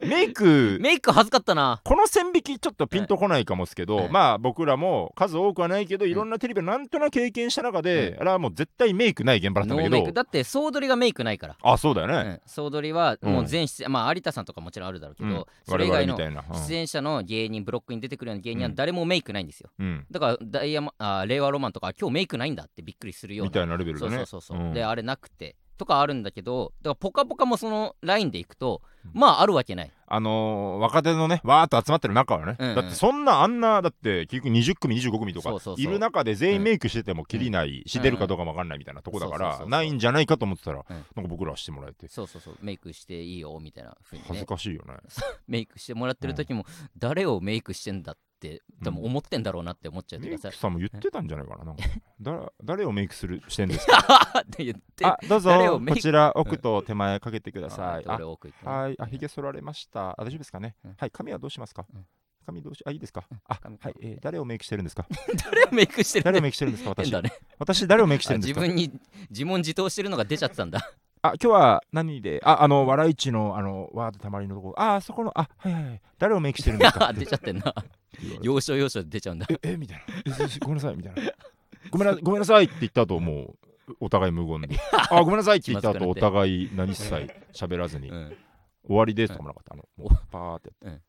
[0.02, 0.78] メイク。
[0.80, 1.80] メイク恥ずかったな。
[1.85, 4.09] この線引きちょっとピンとこないかもですけど、はい。
[4.11, 8.20] まあ僕らも数多くはないけどいろんなテレビをなんとなく経験した中で、うん。
[8.22, 11.57] あれはもう絶対メイクない現場だったんだけどだって総取りがメイクないから。
[11.62, 12.40] あそうだよね、うん。
[12.46, 15.30] 総取りはもう全出演まあ有田さんとかもちろんあるだろうけうん。
[15.30, 19.70] どそれ以外の出演者の芸人ブロックに出てくるような芸人はうん誰もメイクないんですよ。
[19.78, 20.07] うん。
[20.11, 24.59] だからダイヤマあ令和ロマンとか今日メイクないんだってびっくりするようなみたいなレベルそうでねそうそう。
[24.59, 24.72] そう、ん。
[24.72, 29.20] であれなくてとかあるんだけどだから「ぽかぽか」もそのラインでいくとうん。
[29.20, 29.90] まああるわけない。
[30.06, 32.68] あのー若手のねわーっと集まってる中はね、うん。
[32.70, 40.96] うんだってそんなあんなだって結局20組25組とかいる中で全員メイクしててもきりないし、出るかどうかも分かんないみたいなとこだからないんじゃないかと思ってたら、うん。
[40.96, 42.08] なんか僕らはしてもらえて。
[42.08, 42.56] そうそうそう。
[42.60, 44.94] メイクしていいよみたいな風に恥ずねかしいよね。
[45.48, 46.64] メイクしてもらってる時も
[46.96, 48.16] 誰をメイクしてんだ
[48.48, 51.83] ってって多分思ってんだろうなって思っちゃうとメイかさクさんも言ってたんじゃないかななんか。
[52.20, 53.96] だ誰をメイクするしてんですか？
[54.40, 55.80] って言ってあどうぞ。
[55.87, 58.04] こちら奥と手前かけてください。
[58.07, 58.96] ああ俺奥行ってねはい。
[59.00, 60.11] あひげ剃られました。
[60.11, 60.76] あ大丈夫ですかね？
[60.85, 60.94] うん。
[60.98, 61.11] はい。
[61.11, 61.87] 髪はどうしますか？
[61.94, 62.07] うん。
[62.46, 63.24] 髪どうしあいいですか？
[63.48, 63.94] あ髪はい。
[64.02, 65.07] えー 誰をメイクしてるんですか？
[65.50, 66.90] 誰をメイクしてる誰をんだメイクしてるんですか？
[66.90, 67.11] 私。
[67.22, 67.33] ね。
[67.59, 68.61] 私誰をメイクしてあるんですか？
[68.61, 68.92] 自分に
[69.30, 70.90] 自問自答してるのが出ちゃってたんだ
[71.26, 72.38] あ今日は何で？
[72.44, 76.00] ああの笑い市のあのワードたまりのとこあそこのあはいはいはい。
[76.18, 77.12] 誰をメイクしてるんですか？
[77.16, 77.74] 出ちゃってんな。
[78.42, 79.46] 要所要所で出ちゃうんだ。
[79.50, 80.37] え え みたいな。
[80.60, 81.32] ごめんなさいみたいな。
[81.90, 83.54] ごめんなごめんなさいって言った後も
[83.88, 84.76] うお互い無言で。
[85.10, 87.14] あごめんなさいって言った後お互い何一切
[87.54, 88.37] 喋らずにうん。
[88.87, 89.72] 終わりですとかもなかった。
[89.72, 90.96] あのもうパーってやうん。
[90.96, 91.00] っ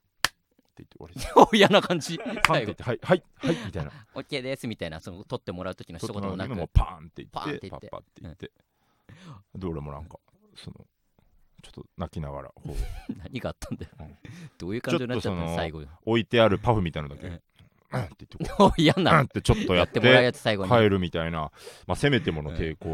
[0.76, 2.18] てって言って終わり嫌な感じ。
[2.18, 3.92] パ後言ってはいはいはいみたいな。
[4.14, 5.02] OK ですみたいな。
[5.02, 6.56] その取ってもらう時の一言もなく。
[6.56, 7.88] もうパーンってパーンって言って言って。
[7.90, 8.52] パッパって言って
[9.56, 10.20] で俺もなんか
[10.56, 10.86] その
[11.62, 12.74] ちょっと泣きながらこう。
[13.18, 13.92] 何があったんだよ。
[14.00, 14.18] うん。
[14.58, 17.42] どういう感情になっちゃったちょっとそのの最後置いてあるパフみたいなのだけ
[17.96, 18.68] ううんんって言ってこう。
[18.78, 20.72] うん嫌なってちょっとやっやってもらうてやつ最後に。
[20.72, 21.52] 帰るみたいな。
[21.88, 22.90] まあせめてもの抵抗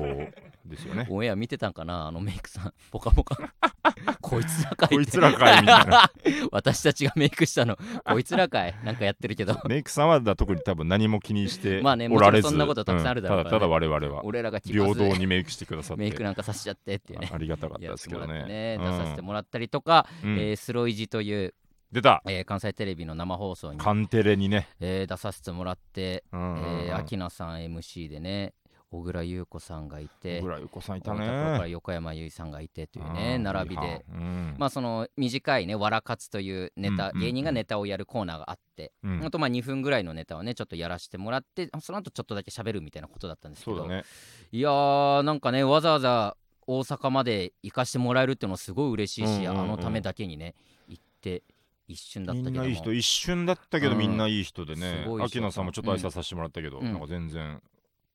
[0.66, 1.08] ですよね。
[1.10, 2.74] オンエア見てたんかなあのメイクさん。
[2.92, 3.54] ポカポカ。
[4.22, 4.96] こいつらかいって。
[4.96, 6.12] こいつらかいみたいな。
[6.52, 7.78] 私たちがメイクしたの。
[8.06, 8.76] こいつらかい。
[8.84, 9.60] なんかやってるけど。
[9.68, 12.48] メイクさんはだ特に多分何も気にしてまあねおられず。
[12.48, 13.44] もちろんそんなことたくさんあるだろうから。
[13.46, 14.26] ねただただ我々は。
[14.26, 15.12] 俺らが気ま平ずい。
[15.12, 16.04] 等にメイクしてくださって。
[16.04, 17.30] メイクなんかさせちゃってっていうね。
[17.32, 20.38] あありがたかったですけどらってねね出させてもらったりとか、うん。
[20.38, 21.54] えースロイジという、
[21.92, 22.22] 出た。
[22.26, 24.68] えー関西テレビの生放送に、カンテレにね。
[24.80, 26.88] えー出させてもらって、うんうんうん。
[26.88, 28.54] えー、秋名さん MC でね
[28.90, 31.70] 小倉優子さんがいて小倉優子さんいたね。
[31.70, 34.56] 横山由依さんがいてというねうん並びで、うん。
[34.58, 37.22] まあその短いね「わらかつ」というネタ、うんうん。
[37.22, 39.26] 芸人がネタをやるコーナーがあって、うん。
[39.26, 44.04] あとまあ2分ぐらいのネタをねちょっとやらせてもらってその後ちょっとだけ喋るみたいなことだったんですけど、そうだね。
[44.52, 49.60] いやーなんかねわざわざ大阪まで行かしてもらえるっていうのはすごい嬉しいし、うんうんうん。
[49.60, 50.54] あのためだけにね
[50.88, 51.44] 行って
[51.92, 52.52] 一瞬だったけども。
[52.52, 52.94] みんないい人。
[52.94, 53.98] 一瞬だったけどうん。
[53.98, 55.06] みんないい人でね。
[55.22, 56.86] 秋野さんもちょっと挨拶させてもらったけどうん。
[56.86, 57.62] なんか全然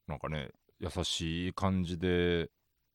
[0.07, 2.51] なんかね優しい感じで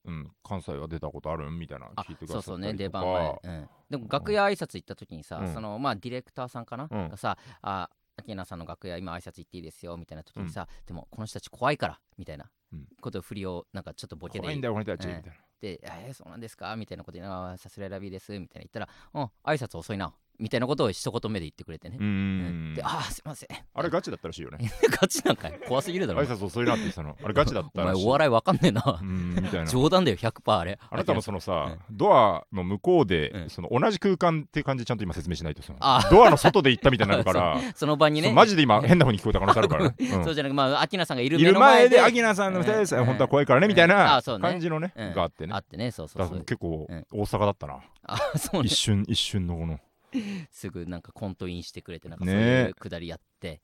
[0.05, 3.29] うん関西は出たことあるんみたいなあ聞いてくそうそうださったりとね出番前。
[3.29, 5.53] か、うん、でも楽屋挨拶行った時にさ、うん。
[5.53, 7.09] そのまあディレクターさんかな、うん。
[7.09, 14.39] がさあ秋名さんの楽屋今挨拶行っていいですよみたいな時にさ、でもこの人たち怖いからみたいなうんことを振りをなんかちょっとボケで。
[14.39, 15.17] 怖いんだよこの人たちうん。
[15.17, 15.37] みたいな。
[15.61, 18.63] で「えー、そうなんですか?」みたいなこと言いながら「さすらいラビーです」みたいな。
[18.63, 19.23] 言ったら「うん。
[19.43, 21.97] 挨拶遅いな」みたいなことを一言目で言ってくれてね。
[21.99, 22.71] う、うん。
[22.71, 24.71] んで「ああすいません」あれガチだったらしいよね。
[24.99, 26.21] ガチなんかい怖すぎるだろ。
[26.21, 27.15] 挨拶遅いなって言ってたの。
[27.23, 28.05] あれガチだっお前たらしい。
[28.05, 28.99] お笑いわかんねえな。
[29.01, 29.65] うんみたいな。
[29.67, 30.79] 冗談だよ100%あれ。
[30.89, 33.49] あなたもそのさ、ドアの向こうで、うん。
[33.49, 38.33] その同じ空間って感じでちゃんと今説明しないとそのあドアの外で行ったみたいになるから、 その場にね。
[38.33, 39.89] マジで今変な風に聞こえた可能性あるから。
[39.89, 40.23] ね、 うん。
[40.23, 41.97] そうじゃなくまあアキナさんがいるいる目の前で。
[41.97, 43.05] 前でアキナさんの二人です、うん。
[43.05, 43.89] 本当は怖いからね、みたいうん。
[43.91, 45.13] な感じのね、うん。
[45.13, 45.53] があってね。
[45.53, 47.05] あってねそうそう結構うん。
[47.11, 48.67] 大阪だったな、あそうね。
[48.67, 49.79] 一瞬一瞬のこの
[50.51, 53.61] すぐなんかコントインしてくれてなんかそうねいうくだりやって、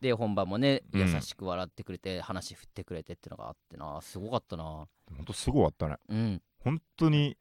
[0.00, 1.00] で本番もねうん。
[1.00, 4.86] 優しく笑ってくれて、話振ってくれてってのがあってなすごかったな。
[5.16, 5.96] 本当すごかったね。
[6.08, 6.42] うん。
[6.58, 7.36] 本当に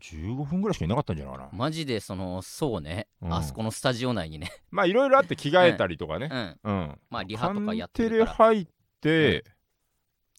[0.00, 3.34] 15分ぐらいしかいなかったんじゃないかな、マジでそのそうね、うん。
[3.34, 4.50] あそこのスタジオ内にね。
[4.70, 6.28] まあいろいろあって着替えたりとかね。
[6.32, 6.58] うん。
[6.64, 8.66] うん、まあリハとかやってカンテるからレ入っ
[9.00, 9.44] て、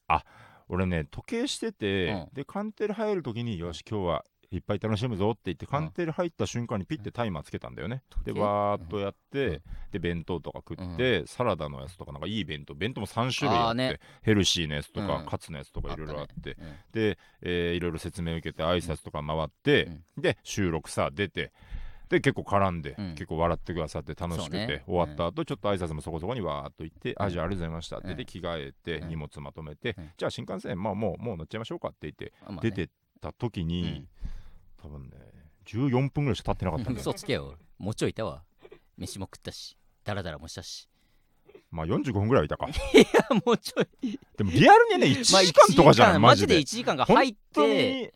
[0.08, 0.24] あ
[0.70, 2.30] 俺ね時計してて、うん。
[2.34, 8.40] でカンテレ入る時によし今日はいっぱい楽しむぞって言ってカンテレ入った瞬間にピッてタイマーつけたんだよね、で計。
[8.40, 9.62] わーっとやって、うん。
[9.92, 15.26] で弁当とか食って、サラダのやつとかなんかいい弁当弁当も3種類あってヘルシーなやつとか、うん。
[15.26, 16.56] カツのやつとかいろいろあって。
[16.94, 21.52] で、えーいろいろ説明受けて挨拶とか回って、で収録さ出て
[22.08, 23.10] で結構絡んで、うん。
[23.16, 24.84] 結構笑ってくださって楽しくて、ね。
[24.88, 27.26] 終わった後ちょっと挨拶もそこそこにわーっと行って、うん。
[27.26, 29.10] あじゃあありがとうございましたで着替えて、うん。
[29.10, 30.10] 荷物まとめて、うん。
[30.16, 32.32] じゃあ新幹線まあもうもう乗っちゃいましょうかって言って、
[32.62, 34.08] 出てった時に、うん
[34.82, 35.10] 多分ね
[35.66, 37.56] 14分ぐらいしか経ってなかったんだよ嘘つけよ。
[37.78, 38.44] もうちょいいたわ。
[38.98, 40.88] 飯も食ったしダラダラもしたし。
[41.70, 42.68] まあ45分ぐらいはいたか。
[42.72, 44.18] いやもうちょい。
[44.38, 46.54] でもリアルにね1まあ時間とかじゃん、一マジで。
[46.56, 48.12] マジで1時間が入っ本当てにま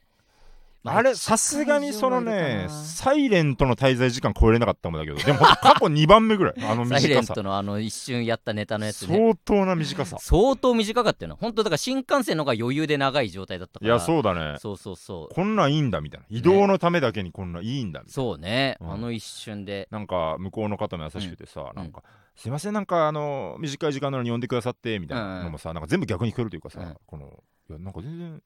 [0.84, 9.18] ああれさすがにそのねサイレントの滞在時間超えれなかったもんだけどでも 過去2番目ぐらいあのサイレン短さトのあの一瞬やったネタのやつね。
[9.18, 10.18] 相当な短さ。
[10.20, 11.36] 相当短かったよな。
[11.36, 13.96] 本当だから新幹線の方が余裕で長い状態だったから。
[13.96, 14.58] いやそうだね。
[14.60, 15.34] そうそうそう。
[15.34, 16.26] こんなんいいんだみたいな。
[16.30, 18.92] 移動のためだけにこんないいんだみたいな、そうね、うん。
[18.94, 19.88] あの一瞬で。
[19.92, 21.76] なんか向こうの方も優しくてさ、うん。
[21.76, 22.04] なんか
[22.36, 26.98] すいませんなんかあの短い時間なのに呼んでくださってみたいなのもさ、なんか全部逆に聞こえるというかさ、うん。
[27.06, 28.42] このいやなんか全然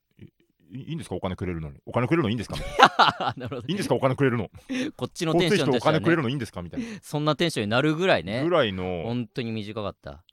[0.72, 1.16] いいんですか？
[1.16, 1.80] お金くれるのに。
[1.86, 2.56] お金くれるのいいんですか？
[2.58, 3.96] ななるほどいいんですか？
[3.96, 4.50] お金くれるの。
[4.98, 8.44] こっちのテンション交通費とお金くれるのいいんですかみたいなそんなテンションになるぐらいね。
[8.44, 9.04] ぐらいの。
[9.06, 10.24] 本当に短かった。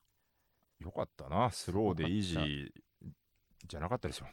[0.81, 2.69] よかったなスローでイージー
[3.69, 4.27] じゃなかったですよ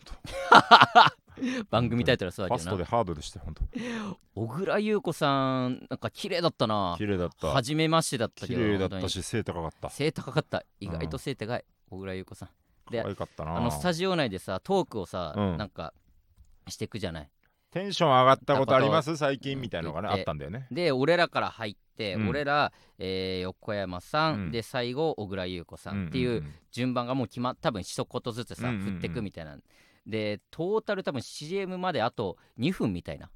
[0.58, 2.78] 本 番組タイトルはそう当だけどな。
[2.78, 4.42] ファストでハードでしたよ本当。
[4.42, 6.96] 小倉優子さんなんか綺麗だったな。
[6.98, 7.52] 綺麗だった。
[7.52, 9.90] 初めましてだったけど綺麗だったし背高かった。
[9.92, 10.64] 背高かった。
[10.80, 11.64] 意外と背高い。
[11.90, 12.50] 小倉優子さん
[12.92, 13.58] で可愛かったな。
[13.58, 15.58] あのスタジオ内でさトークをさ、うん。
[15.58, 15.94] なんか
[16.68, 17.30] してくじゃない？
[17.72, 19.16] テンション上がったことあります？
[19.18, 20.68] 最近みたいのがねあったんだよね。
[20.72, 22.30] で俺らから入って、うん。
[22.30, 24.52] 俺ら、えー横山さん、うん。
[24.52, 28.92] で最後小倉優子さんっていう順番がもう決まっ多分一言ずつさ、うんうんうん。
[28.94, 29.58] 振ってくみたいな
[30.08, 33.30] でトータル多分 CM まであと2分みたいな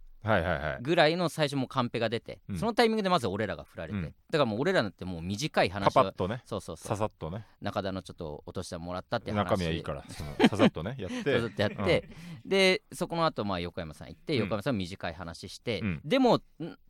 [0.82, 2.58] ぐらいの最初もうカンペが出て、うん。
[2.58, 4.04] そのタイミングでまず俺らが振られて、うん。
[4.04, 6.42] だからもう俺らなんてもう短いパ話をパッとね。
[6.46, 6.88] そうそうそう。
[6.88, 7.46] ささっとね。
[7.62, 9.38] 中田のちょっとお年玉もらったって話。
[9.38, 10.04] 中身はいいから
[10.50, 12.10] ささっとねやっずて っとやって、
[12.46, 14.40] でそこの後まあ横山さん行ってうん。
[14.42, 16.02] 横山さん短い話して、うん。
[16.04, 16.42] でもん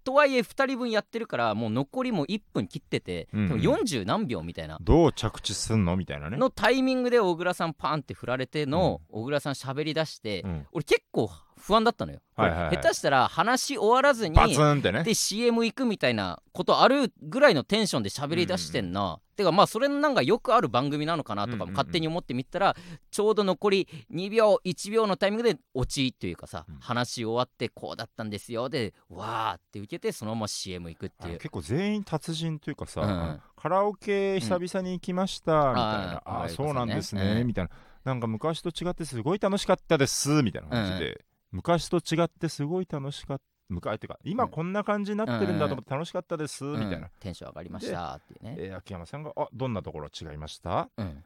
[0.03, 4.77] とはいえ2人分やってるからもう残りもう1分切ってて、うんでも40何秒みたいな。
[4.81, 5.95] どう着地すんの？
[5.95, 6.37] みたいなね。
[6.37, 10.67] のタイミングで小倉さんパンって振られての、小倉さん喋り出して、うん。
[10.71, 11.29] 俺結構
[11.65, 12.75] 不安だったのよ、はいはいはい。
[12.75, 15.03] 下手したら話終わらずにバツンってね。
[15.03, 22.75] で CM 行くみたいなことあるぐらいのテンションで喋り出してんな、てかまあそれなんかよくある番組なのかなとか勝手に思ってみたら、
[23.11, 26.79] ちょうど残り2秒1秒のタイミングでオチっていうかさ、うん。
[26.79, 31.37] 話終わってこうだったんですよでわーって受けてそのまま CM 行くっていう。
[31.37, 37.47] 結構全員達人というかさ、うんカラオケ久々に行きましたみたいな、あーああそうなんですね、うん。
[37.47, 37.71] みたいな。
[38.03, 46.97] なんか昔と違ってすごい楽しかったですみたいな感じで、昔と違ってすごい楽しかった昔っていうか今こんな感じになってるんだと思って楽しかったです、みたいな。
[46.97, 50.89] うん、テンション上がりましたっていうね、えー秋山さんが「あどんなところ違いました？
[50.97, 51.23] うん、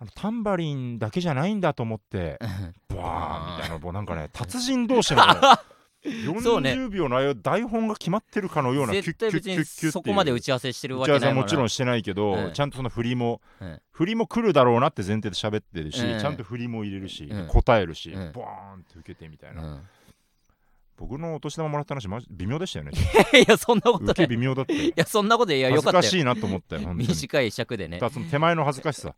[0.00, 2.38] あのタンバリンだけじゃないんだと思って
[2.88, 5.22] バーンみたいなもうなんかね 達人同士の
[6.04, 9.86] 40秒の間大本が決まってるかのようなキュッキュッ絶対別キュッキュッっていう。
[9.86, 11.20] にそこまで打ち合わせしてるわけない。
[11.20, 12.52] もんはもちろんしてないけど、うん。
[12.52, 16.20] ちゃんとその振りも、うん振りも来るだろうなって前提で喋ってるし、うん。
[16.20, 17.46] ちゃんと振りも入れるし、うん。
[17.48, 18.32] 答えるし、うん。
[18.32, 19.80] ボーンって受けてみたいな、うん。
[20.98, 22.92] 僕のお年玉もらった話マジ微妙でしたよね。
[23.34, 25.60] いやそんなこと受けない微妙だっていやそんなことい。
[25.60, 26.02] やよ恥ずかったよ。
[26.02, 27.98] かしいなと思ったよ短い尺でね。
[27.98, 29.14] その手前の恥ずかしさ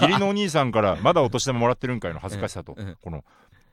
[0.00, 3.24] 義理のお兄さんからまだお年玉もらってるんかいの恥ずかしさと、この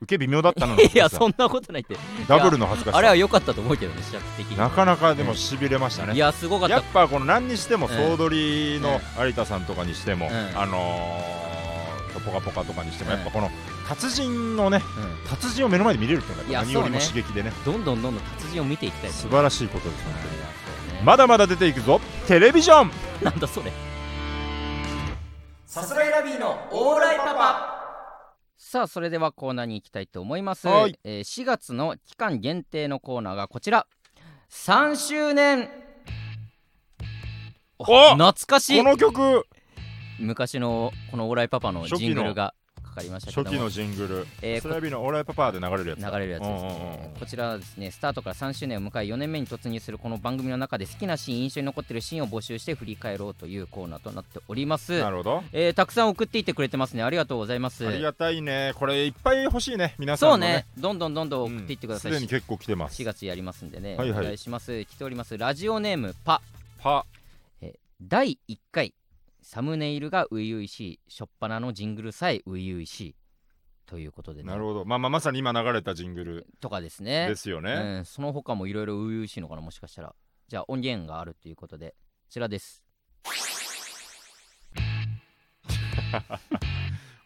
[0.02, 1.96] 受け微妙だったの いやそんなことないって。
[2.28, 2.98] ダブルの恥ずかしさ。
[2.98, 6.14] あれは良かったと思うけどね尺的になかなかでもしびれましたね。
[6.14, 6.74] いやすごかった。
[6.74, 10.60] やっぱこの何にしてもうん総取りの有田さんとかにしても、うん。
[10.60, 13.16] あのー、ポカポカとかにしてもうん。
[13.18, 13.50] やっぱこの
[13.88, 15.30] 達人のねうん。
[15.30, 17.52] 達人を目の前で見れるっていうのが何よりも刺激でね。
[17.64, 20.24] どんどんどんどん達人を見ていきたい素晴らしいことです本当に。
[20.26, 22.90] そうねまだまだ出ていくぞテレビジョン。
[23.22, 23.72] なんだそれ。
[25.66, 27.75] さすらいラビーのオーライパパ
[28.68, 30.98] さあそれではコーナーに行きたいと思います、はい。
[31.04, 33.86] えー4月の期間限定のコーナーがこちら。
[34.50, 35.70] 3周年。
[37.78, 38.78] お懐かしい。
[38.78, 39.46] この曲。
[40.18, 42.54] 昔のこのオーライパパのジングルが
[42.96, 43.50] かかりましたけども。
[43.50, 46.00] 初期のジングル、えーテレビのオーライパパーで流れるやつ。
[46.00, 55.00] 流れるやつですうんうんうんねこちらはですねスタートから3周年を迎え4年目に突入するこの番組の中で好きなシーン印象に残ってるシーンを募集して振り返ろうというコーナーとなっております。
[55.00, 55.44] なるほど。
[55.52, 57.02] えーたくさん送っていってくれてますね。
[57.02, 57.86] ありがとうございます。
[57.86, 58.72] ありがたいね。
[58.76, 59.94] これいっぱい欲しいね。
[59.98, 60.52] 皆さんそうのね。
[60.52, 64.84] ねどんどんどんどん送っていってください、すでに結構来てます4月やりますんでね、はいはいお願いします。
[64.84, 65.36] 来ております。
[65.36, 66.40] ラジオネームパ。
[66.78, 67.04] パ。
[68.02, 68.94] 第1回
[69.48, 73.14] サムネイルが初々しい初っ端のジングルさえ初々しい。
[73.86, 74.48] ということでね。
[74.50, 74.84] なるほど。
[74.84, 77.28] まあまあまさに今流れたジングルとかですね。
[77.28, 80.16] ですよね、うん、その他もいろいろ初々しいのかなもしかしたら。
[80.48, 81.94] じゃあ音源があるということでこ
[82.28, 82.82] ちらです。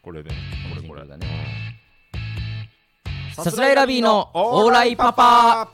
[0.03, 0.29] これね。
[0.75, 0.81] これこれ。
[0.83, 1.79] ジングルがね。
[3.33, 5.71] さすらいラビーのオーライパパ。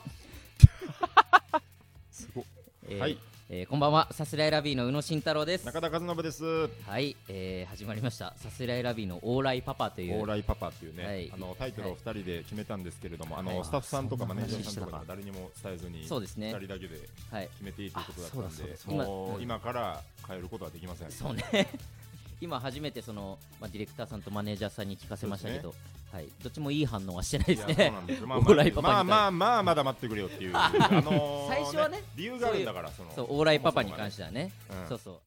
[2.10, 2.44] すごっ。
[2.88, 3.18] えーはい
[3.50, 4.12] えーこんばんは。
[4.12, 5.64] さすらいラビーの宇野慎太郎です。
[5.64, 6.44] 中田和信です。
[6.86, 8.34] はい、えー始まりました。
[8.36, 10.20] さすらいラビーのオーライパパという。
[10.20, 11.32] オーライパパっていうね、はい。
[11.32, 13.64] あのタイトルを2人で決めたんですけれども、あのはい。
[13.64, 16.54] スタッフさんとかあマネージャーさんとか誰にも伝えずにそうですね。
[16.54, 17.48] 2人だけではい。
[17.48, 19.04] 決めていいということだったんでだそうだ。
[19.04, 21.10] 今うんもう今から変えることはできません。
[21.10, 21.42] そうね。
[22.42, 25.74] 今初めてその、まあ、ディレクターさんとマネージャーさんに聞かせましたけど、
[26.10, 27.92] はい、どっちもいい反応はしてないですね。
[28.08, 28.26] すよ。
[28.26, 34.88] まあオーライパパにまあまあまあまだ待ってくれよっていう、 あのー最初はね理由があるんだからそのそうオーライパパに関してはね、うん。
[34.88, 35.20] そうそう。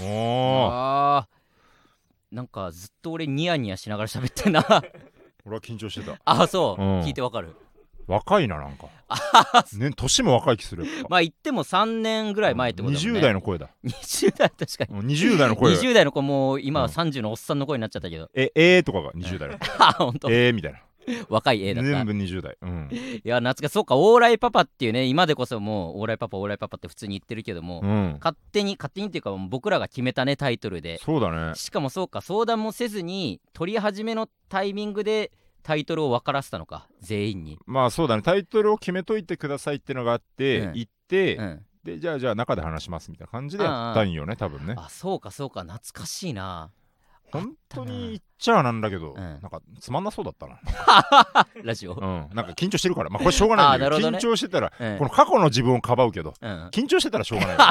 [0.00, 1.24] おお
[2.30, 4.62] なんかずっと俺ニヤニヤしながら喋ってんな。
[5.44, 6.20] 俺は緊張してた。
[6.24, 7.00] あそう、うん。
[7.00, 7.56] 聞いてわかる
[8.08, 8.88] 若いななんか。
[9.78, 10.84] ね年も若い気する。
[11.08, 13.18] まあ言っても3年ぐらい前ってことだもんね。
[13.20, 13.68] 20代の声だ。
[13.84, 15.74] 20代確かにもう20代の声。
[15.74, 16.92] 20代の子もう今はうん。
[16.92, 20.30] 30のおっさんの声になっちゃったけど、ええーとかが20代のあ 本当。
[20.30, 20.80] えーみたいな。
[21.28, 21.90] 若い A だった。
[21.90, 22.56] 全部20代。
[22.60, 30.98] うん、いや懐かそうかオーライパパっていうね今でこそもうオーライパパオーライパパって普通に言ってるけども、うん、勝手に勝手にっていうか僕らが決めたねタイトルで。
[30.98, 31.54] そうだね。
[31.54, 35.30] しかもそうか相談もせずに撮り始めのタイミングで
[35.62, 38.22] タイトルを分からせたのか全員に、まあそうだね。
[38.22, 40.72] タイトルを決めといてくださいってのがあって、うん。
[40.74, 44.74] 行って、うん、でじゃあじゃあ中で話しますみたいな感じでやったんよね多分ね。
[44.76, 45.62] あそうかそうか。
[45.62, 46.70] 懐かしいな。
[47.30, 50.58] 本当にちゃなんだけど、んなんかつまんなそうだったな。
[51.64, 52.28] ラジオ、うん。
[52.34, 53.10] なんか緊張してるから。
[53.10, 54.18] まあこれしょうがないんだけどあーなるほどね。
[54.18, 57.62] 緊張してたら、うんこの過去の自分をかばうけどうん、緊張してたらしょうがないよ、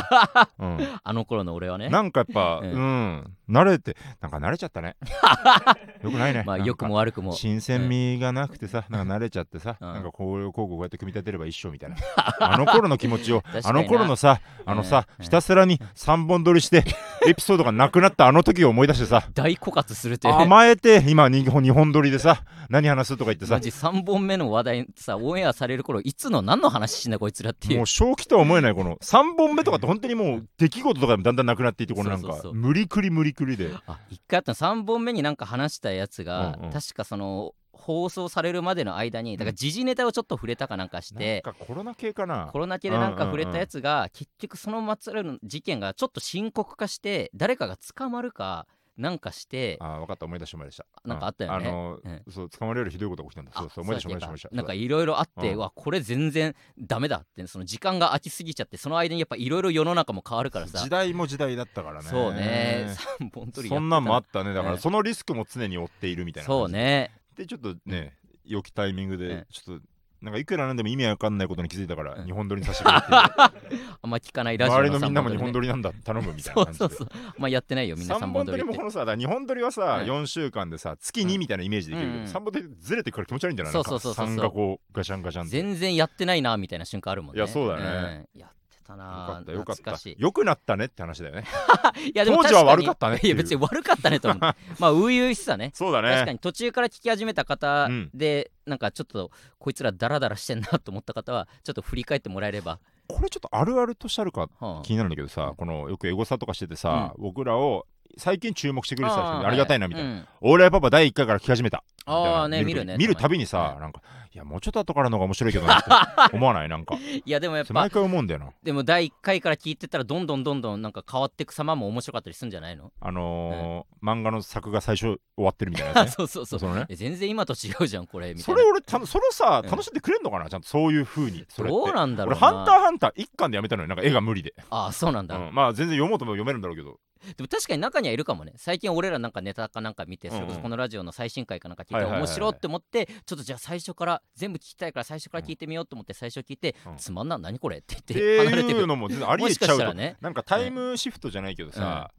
[0.60, 1.00] うん。
[1.04, 1.90] あの頃の俺はね。
[1.90, 3.16] なんかやっぱ、ううん。
[3.18, 4.96] ん、慣れて、なんか慣れちゃったね。
[6.04, 6.40] よくないね。
[6.40, 7.32] なんかまあ良くも悪くも。
[7.34, 9.94] 新鮮味がなくてさ、なんか慣れちゃってさ、うん。
[9.94, 11.96] なんかこう、こうこうこうやって組み立てれば一緒みたいな。
[12.40, 13.70] あの頃の気持ちを、かにな。
[13.70, 16.84] あの頃のさ、あのさ、うんひたすらに3本撮りして、
[17.28, 20.34] エピソードがなくなったあの時を思い出してさ、大枯渇するという。
[20.36, 23.56] 甘えて、今2本、二本撮りでさ、何話すとか言ってさ。
[23.56, 27.78] マ、ジ3本目の話題さオンエアされる頃いつの何の話してんだこいつらっていう。
[27.78, 28.98] もう正気とは思えないこの。
[28.98, 32.42] 3本目とかって本当にもう出来事とかでもだんだんなくなっていってこのなんか。
[32.54, 33.72] 無理くり無理くりで。
[33.88, 36.66] あ一回あったの3本目になんか話したやつが、うん。
[36.66, 42.50] うん確かその放送されるまでの間にだから時事ネタをちょっと触れたかなんかして、なんかコロナ系かな。
[42.52, 48.68] コロナ系でなんか触れたやつが、結局そのまつわる事件がちょっと深刻化して誰かが捕まるか
[48.98, 50.26] なんかしてあ分かった。
[50.26, 50.86] 思い出した思い出した。
[51.06, 51.68] なんかあったよね。
[51.68, 52.24] あのうん。
[52.32, 53.52] そう捕まるよりひどいことが起きたんだ。
[53.54, 55.60] そうそう思い出した思い出したなんかいろいろあって、ううん。
[55.60, 60.80] わこれ全然ダメだってその時間が空きすぎちゃってその間にやっぱいろいろ世の中も変わるからさ。
[60.80, 62.10] 時代も時代だったからね。
[62.10, 62.88] そうね。
[63.20, 64.54] 3 本取りそんなんもあったね。
[64.54, 64.76] だかうん。
[64.76, 67.12] らそのリスクも常に負っているみたいなそうね。
[67.36, 69.20] でちょっとね良きタイミングうん。
[69.20, 69.86] でちょっと
[70.22, 72.26] なんかいくらなんでも意味わかんないことに気づいたからうん。
[72.26, 73.08] 日本撮りにさせてくれって
[74.02, 76.86] あんま聞かないラジオ周りのみんなも日本撮りなんだ頼むみたいそな感じで。
[76.86, 77.10] うそうそう。
[77.38, 80.10] まあやってないよみんな3 3本本撮撮りもこのさだから2本撮りはさ、うん。
[80.10, 83.74] 4週間でさ月2みたいなイメージできるけど、うん3本撮りずれてくから気持ち悪いんじゃない？
[83.74, 86.26] そうそうそうそうなんか3がこうガシャンガシャン全然やって。
[86.26, 88.50] ないなみたいな瞬間あるもんねいやそうだねうんやっ
[88.88, 90.10] てたよなかったよかった。
[90.10, 91.46] よくなったねって話だよね。
[92.14, 93.28] いやでも当時は悪かったねいう。
[93.28, 94.56] いや別に悪かったねと思う まあ
[94.94, 95.72] 初々しさね。
[95.74, 96.12] そうだね。
[96.12, 98.10] 確かに途中から聞き始めた方うん。
[98.14, 104.82] で、なんかちょっとこいつらダラダラしてんなと思った方はちょっと振り返ってもらえれば、これちょっとあるあるとしてあるかはあ。
[104.84, 107.86] 気になるんだけどさ、このよくエゴサとかしててさ、僕らを
[108.18, 110.28] 最近注目してくれてた人にありがたいなみたいな、うん。
[110.42, 111.84] オーライパパ第1回から聞き始めた。
[112.06, 114.02] あーねと見るね見るたびにさ、うんなんか
[114.38, 115.90] いやもうちょっと後からの方が面白いけどなって
[116.38, 116.70] 思わない？
[116.70, 116.96] なんか。
[116.96, 118.52] いやでもやっぱ毎回思うんだよな。
[118.62, 122.92] でも第1回から聞いてたらどんどんどんどんなんか変わっていく様も面白かったりするんじゃないの？
[123.02, 126.12] あのー漫画の作が最初終わってるみたいなね。
[126.16, 126.60] そうそうそう。
[126.60, 126.86] そのね。
[126.88, 128.62] え全然今と違うじゃんこれみたいな。
[128.62, 135.56] それ俺たそれさうん楽しんでくれんのかなちゃんとそういう風にそれどうなんだろう俺なハンターハンター一巻でやめたのよなんか絵が無理で、ああそうなんだ、うん。
[135.56, 137.00] まあ全然読もうとも読めるんだろうけど。
[137.36, 138.54] でも確かに中にはいるかもね。
[138.58, 146.98] 最近俺らなんかネタかなんか見てうんうんそれこそこのラジオの最新回かなんか聞いて面白って思ってちょっとじゃあ最初から全部聞きたいから最初から聞いてみようと思って最初聞いてうん。
[146.98, 148.82] つまんな何これって言って離れてく。
[148.82, 150.18] るのもありえちゃうと、ね。
[150.22, 152.12] なんかタイムシフトじゃないけどさ、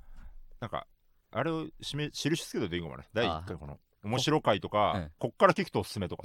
[0.60, 0.86] なんか
[1.30, 3.04] あれをしめ印つけといていいかもね。
[3.12, 6.22] 第1回この面白回とか、うんこっから聞くとおすすめとか。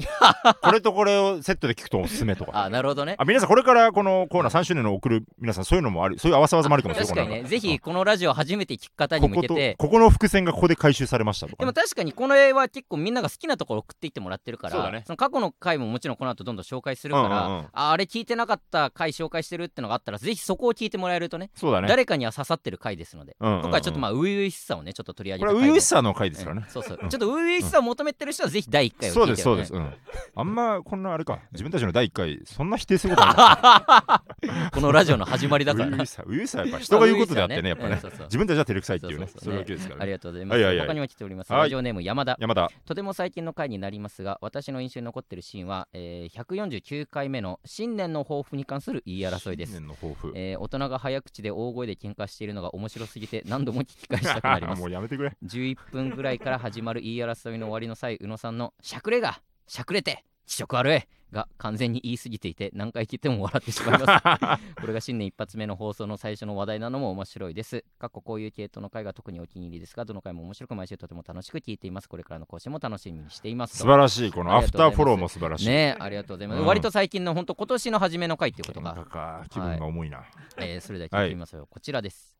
[0.62, 2.52] これとこれをセットで聞くとおすすめとか。
[2.65, 3.15] あなるほどね。
[3.17, 7.50] あ皆さんこれからこのコーナー3周年の送る皆さんそういうのもあるそういう合わせ技もあるかもしれない確かにね。
[7.50, 9.76] ぜひこのラジオ初めて聞く方に向けて。
[9.78, 11.63] ここの伏線がここで回収されましたとか。
[11.63, 15.04] ね、でも確かにこの絵は結構みんなが好きなところ送っていってもらってるからそうだね。
[15.08, 17.65] の過去の回ももちろんこの後どんどん紹介するから、うんうんうん。
[17.74, 21.88] ああれ聞いてなかった回紹介してるってのがあったらぜひそこを聞いてもらえるとねそうだね。
[21.88, 23.62] 誰かには刺さってる回ですので、うんうんうん。
[23.63, 26.63] 今回ちょっとまあ初々しさをねちょっと取り上げこれ初々しさの回ですからね。
[26.65, 29.94] うん、そうそう、うんちょっと初々しさを求めてる人はぜひ第1回をそう聞いてよ、ね、ですそうです、うん、
[30.36, 31.40] あんまこんなあれか。
[31.52, 34.70] 自分たちの第1回そんな否定することない。
[34.72, 35.90] このラジオの始まりだから。
[35.90, 37.94] な初々しさ初々しさはやっぱ人が言うことであってねやっぱね。
[37.94, 39.28] うんそうそう自分たちは照れくさいっていうね。
[39.28, 39.44] そうそうそう。
[39.46, 40.04] そういうわけですからね。
[40.04, 40.88] ありがとうございます、はいはいはい。
[40.88, 41.62] 他にも来ております、はい。
[41.64, 42.38] ラジオネーム山田。
[42.40, 42.72] 山田。
[42.86, 49.74] とても最近の回になりますが私の印象に残っているシーンは、えー149回目の新年の抱負に関する言い争いです。
[49.74, 50.34] 新年の抱負。
[50.36, 54.80] えー大人が早口で大声で喧嘩しているのが面白すぎて何度も聞き返したくなります。
[54.82, 55.36] もうやめてくれ。
[55.44, 61.02] 11分ぐらいから始まる言い争いの終わりの際宇野さんの「しゃくれがしゃくれて気色悪い!」
[61.34, 64.63] が完全に言い過ぎていて何回聞いても笑ってしまいます。
[64.80, 67.84] これが新年一発目の放送の最初の話題なのも面白いです。
[67.98, 72.08] 過去こういう系統の回が特にお気に入りですがどの回も面白く毎週とても楽しく聞いています。
[72.08, 73.78] これからの更新も楽しみにしています。
[73.78, 74.32] 素晴らしい。
[74.32, 75.68] このアフターフォローも素晴らしい。
[75.68, 76.66] ねありがとうございます、うん。
[76.68, 78.94] 割と最近の本当今年の初めの回っていうことが。
[79.50, 80.24] 気分が重いな、
[80.58, 82.38] えーそれでは聞いてみますよ、こちらです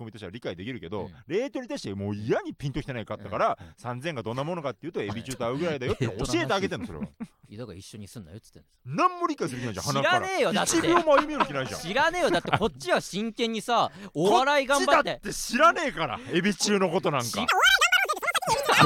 [0.00, 1.14] コミとしては理解できるけど、うん。
[1.26, 7.06] レートに対してもう嫌にピンときてないかったから、3000がどんなものかっていうとエビ中と合うぐらいだよって 教えてあげてんのそれは。
[7.48, 10.20] 井戸が一緒にすんなよっつってんです何も理解する気ないじゃん鼻から。
[10.20, 10.72] 知らねえよだって。
[10.72, 11.80] 1秒も歩み寄る気ないじゃん。
[11.80, 12.50] 知らねえよだって。
[12.56, 17.46] こっちは真剣にさお笑い頑張っこっちだってて知らねえからエビ中のことなんか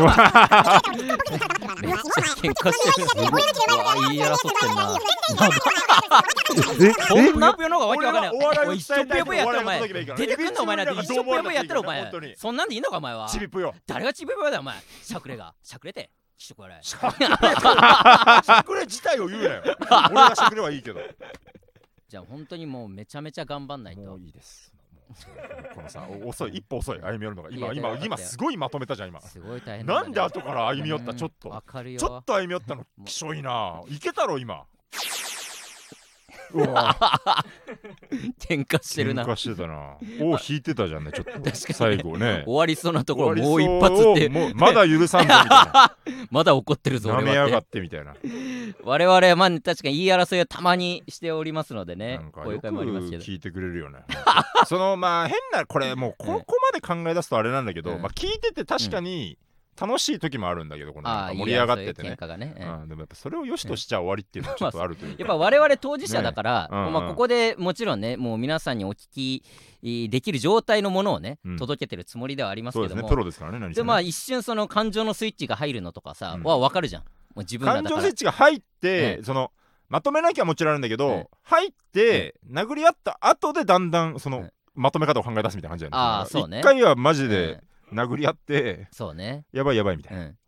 [0.01, 3.07] めっちゃ喧嘩してる
[3.75, 4.99] うわ言い争ってんな
[6.81, 6.93] え
[7.33, 19.63] こんなぷよの方がわけわかんない俺はおい一生ぷよぷよやったらお前出てくんのお前なんて一生ぷよぷよやったらお前そんなんでいいのかお前はちびぷよ誰がちびぷよだお前しゃくれがしゃくれてしゃくれしゃくれ自体を言うなよ
[20.11, 21.01] 俺がしゃくれはいいけど
[22.09, 24.74] じゃあ本当にもうめちゃめちゃ頑張んないともういいです
[25.75, 29.21] このさお遅い一歩遅い歩み寄るのが今今今すごいまとめたじゃん今。
[29.21, 33.83] すごい大変なんでだ後から歩み寄ったうんちょっとちょっと歩み寄ったのきしょいな。
[33.89, 34.65] いけたろ今
[36.55, 36.97] うわ。
[38.39, 39.25] 喧嘩してるな。
[39.25, 39.97] 喧嘩してたな。
[40.21, 41.39] お引いてたじゃんねちょっと。
[41.39, 42.45] ね最後ね。
[42.47, 44.15] 終わりそうなところ終もう一わりそう。
[44.15, 47.45] 発ってもうまだ許さんぞみたい まだ怒ってるぞなな俺は。
[47.45, 48.15] っめやがっててみたいな。
[48.83, 52.19] 我々はまあ確かに言い争いはたまにしておりますのでね。
[52.19, 53.25] なんかこういうよく会もありますけど。
[53.25, 54.01] 聞いてくれるよね。
[54.67, 58.03] そのまあ変なこれもうここまで考え出すとあれなんだけど、うん。
[58.03, 59.39] まあ聞いてて確かに
[59.81, 62.55] 楽しい時もあるんだけどこの盛り上がっててい争い喧嘩がね。
[62.87, 66.81] でもやっぱそれを良しとしちゃ終わりっていうのはちょっとあるというかやっぱ我々当事者だから、 ねう。
[66.81, 71.57] んうんまあ、ここでもちろんねもう皆さんにお聞きできる状態のものをね、うん。
[71.57, 73.03] 届けてるつもりではありますそうけども。
[73.03, 73.85] ですねプロですからね何せね。
[73.85, 76.43] でまあ一瞬その感情のスイッチが入るのとかさ、うん。
[76.43, 77.03] は分かるじゃん。
[77.03, 78.03] もう自分ら感情だから。
[78.03, 79.51] スイッチが入って、ねその
[79.89, 86.59] まとめなきゃもちろんあるんだけど、ね入って、殴り合った後でだんだんその、ねまとめ方を考え出すみたいな感じだよねあーそのそうね。
[86.59, 87.29] 一回はマジうん。
[87.29, 87.61] で
[87.95, 89.45] 殴り合って、そうね。
[89.53, 90.39] やばいやばいみたいな、うん。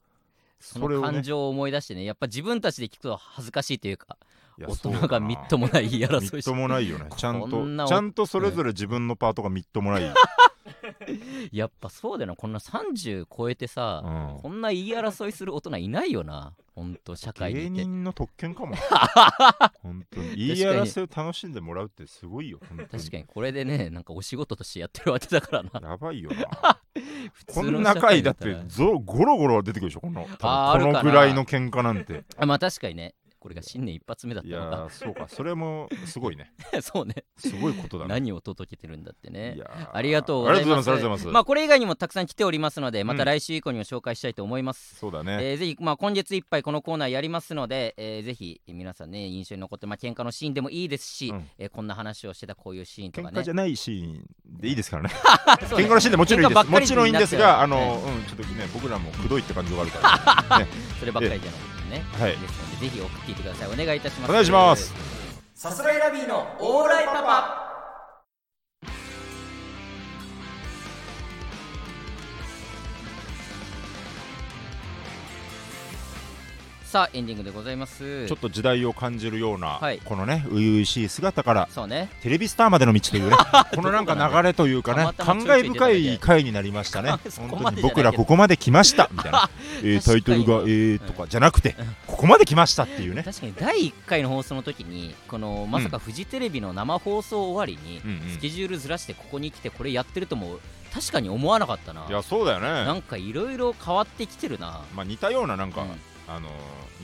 [0.61, 4.17] その感情を思い出してねやっぱ自分たちで聞くと恥ずかしいというか
[4.59, 7.09] 大人がみっともない言いみ争いしっともないよね。
[7.17, 10.03] ちゃんとちゃんとそれぞれ自分のパートがみっともない、
[11.53, 12.37] やっぱそうだよな。
[12.37, 14.41] こんな30超えてさ、うん。
[14.41, 16.55] こんな言い争いする大人いないよな。
[16.75, 17.85] ほんと社会芸にいて。
[17.85, 18.75] 人の特権かも。
[19.83, 20.37] 本当に。
[20.37, 22.89] 言い争いを楽しんでもらうってすごいよ本当に。
[22.89, 23.25] 確かに。
[23.25, 25.91] これでねなんかお仕事としてやってるわけだからな。
[25.91, 26.79] やばいよな。
[27.33, 31.01] 普通のこんな回だって社会ったぞゴロゴロ出てくるでしょこのあーあるかな。
[31.01, 32.25] 多分このぐらいの喧嘩なんて。
[32.37, 33.15] あまあ確かにね
[33.47, 34.77] これが新年一発目だっいたのか。
[34.77, 35.29] やーそうか。
[35.29, 36.51] それもすごいね。
[36.83, 37.15] そうね。
[37.39, 38.09] すごいことだね。
[38.09, 39.55] 何を届けてるんだってね。
[39.55, 40.91] いやーありがとうございます。
[40.91, 41.33] ありがとうございます。
[41.33, 43.27] まあこれ以外にもたくさん来ておりますのでまたうん。
[43.27, 45.39] 来週以降にも紹介したいと思います、そうだね。
[45.41, 51.49] えーぜひ、まあ、今月いっぱいこのコーナーやりますので、えーぜひ皆さんね印象に残って、まあ喧嘩のシーンでもいいですし、うん。
[51.57, 53.39] えーこんな話をしてたこういうシーンとかね。
[53.39, 55.11] 喧嘩じゃないシーンでいいですからね。
[55.71, 56.69] 喧嘩のシーンでもちろんいいです。
[56.69, 60.67] もちろんいいんですがあのねうんちょっとね僕らもくどいって感情があるからね。
[60.99, 62.37] そればっかりじゃなくてね、はい。
[62.37, 63.69] ですのでぜひ送っていてください。
[63.69, 64.31] お願いいたします。
[64.31, 64.95] お願いします。
[65.55, 67.66] さすらいラビーのオーライパパ
[76.87, 78.29] さあエンディングでございます。
[78.29, 80.01] ちょっと時代を感じるような、はい。
[80.05, 82.09] このね初々しい姿からそうね。
[82.23, 83.37] テレビスターまでの道というね
[83.75, 87.11] このなんか流れというかねたまたまちょ感慨深い回になりましたね。
[87.29, 87.63] そこ本当に。
[87.65, 87.89] までじゃないけど。
[87.89, 89.51] 僕らここまで来ましたみたいな、
[89.83, 91.75] えータイトルがえーとかじゃなくて
[92.07, 93.25] ここまで来ましたっていうね。
[93.25, 98.33] 確かに第1回の放送の時にこのまさかフジテレビの生放送終わりにうんうん。
[98.33, 100.61] スケジュールずらしてここに来てこれやってるとも
[100.95, 102.07] 確かに思わなかったな。
[102.09, 104.83] いやそうだよなねんかいろいろ変わってきてるな。
[104.95, 105.89] まあ似たようななんか、うん
[106.29, 106.53] あのー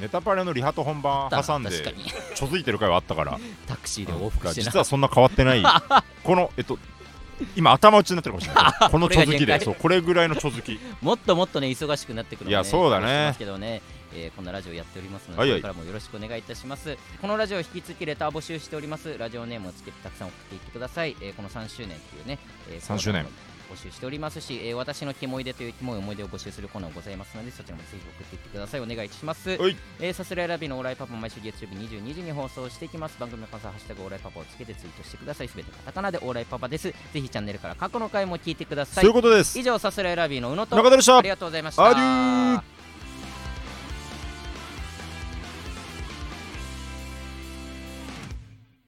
[0.00, 2.04] ネタパレのリハと本番挟んで確かに。
[2.34, 3.38] ちょづいてる回はあったから。
[3.66, 4.64] タクシーで往復してな。
[4.64, 5.62] 実はそんな変わってない。
[6.24, 6.78] こ のえっと
[7.56, 8.72] 今頭打ちになってるかもしれない。
[8.90, 9.60] このちょづきで。
[9.60, 10.80] そうこれぐらいのちょづき。
[11.02, 13.34] もっともっとね忙しくなってくるので、いやそうだね。
[13.38, 13.82] けどね、
[14.14, 15.60] えーこんなラジオやっておりますので、はいはい。
[15.60, 16.96] これからもよろしくお願いいたします。
[17.20, 19.16] このラジオ引き続きレター募集しております。
[19.18, 22.38] ラジオネームをつけてたくさん送っていってください、えーこの3周年っていうね、
[22.70, 23.26] えー3周年
[23.72, 28.80] 募集しておりますし、えー私のキモいでというキモい思い出を募集するコーナーもございますのでそちらもぜひ送っていってください。
[28.80, 29.50] お願いします。
[29.50, 29.76] はい。
[30.00, 33.18] えーさすらいラビのオーライパパ毎週月曜日22時に放送していきます。
[33.18, 35.48] 番組の感想はハッシュタグオーライパパをつけてツイートしてください。
[35.48, 39.04] すべてカタカナでオーライパパですぜひチャンネルから過去の回も聞いてください。
[39.04, 39.58] そういうことです。
[39.58, 41.18] 以上さすらいラビーの宇野と中田でした。
[41.18, 42.71] ありがとうございました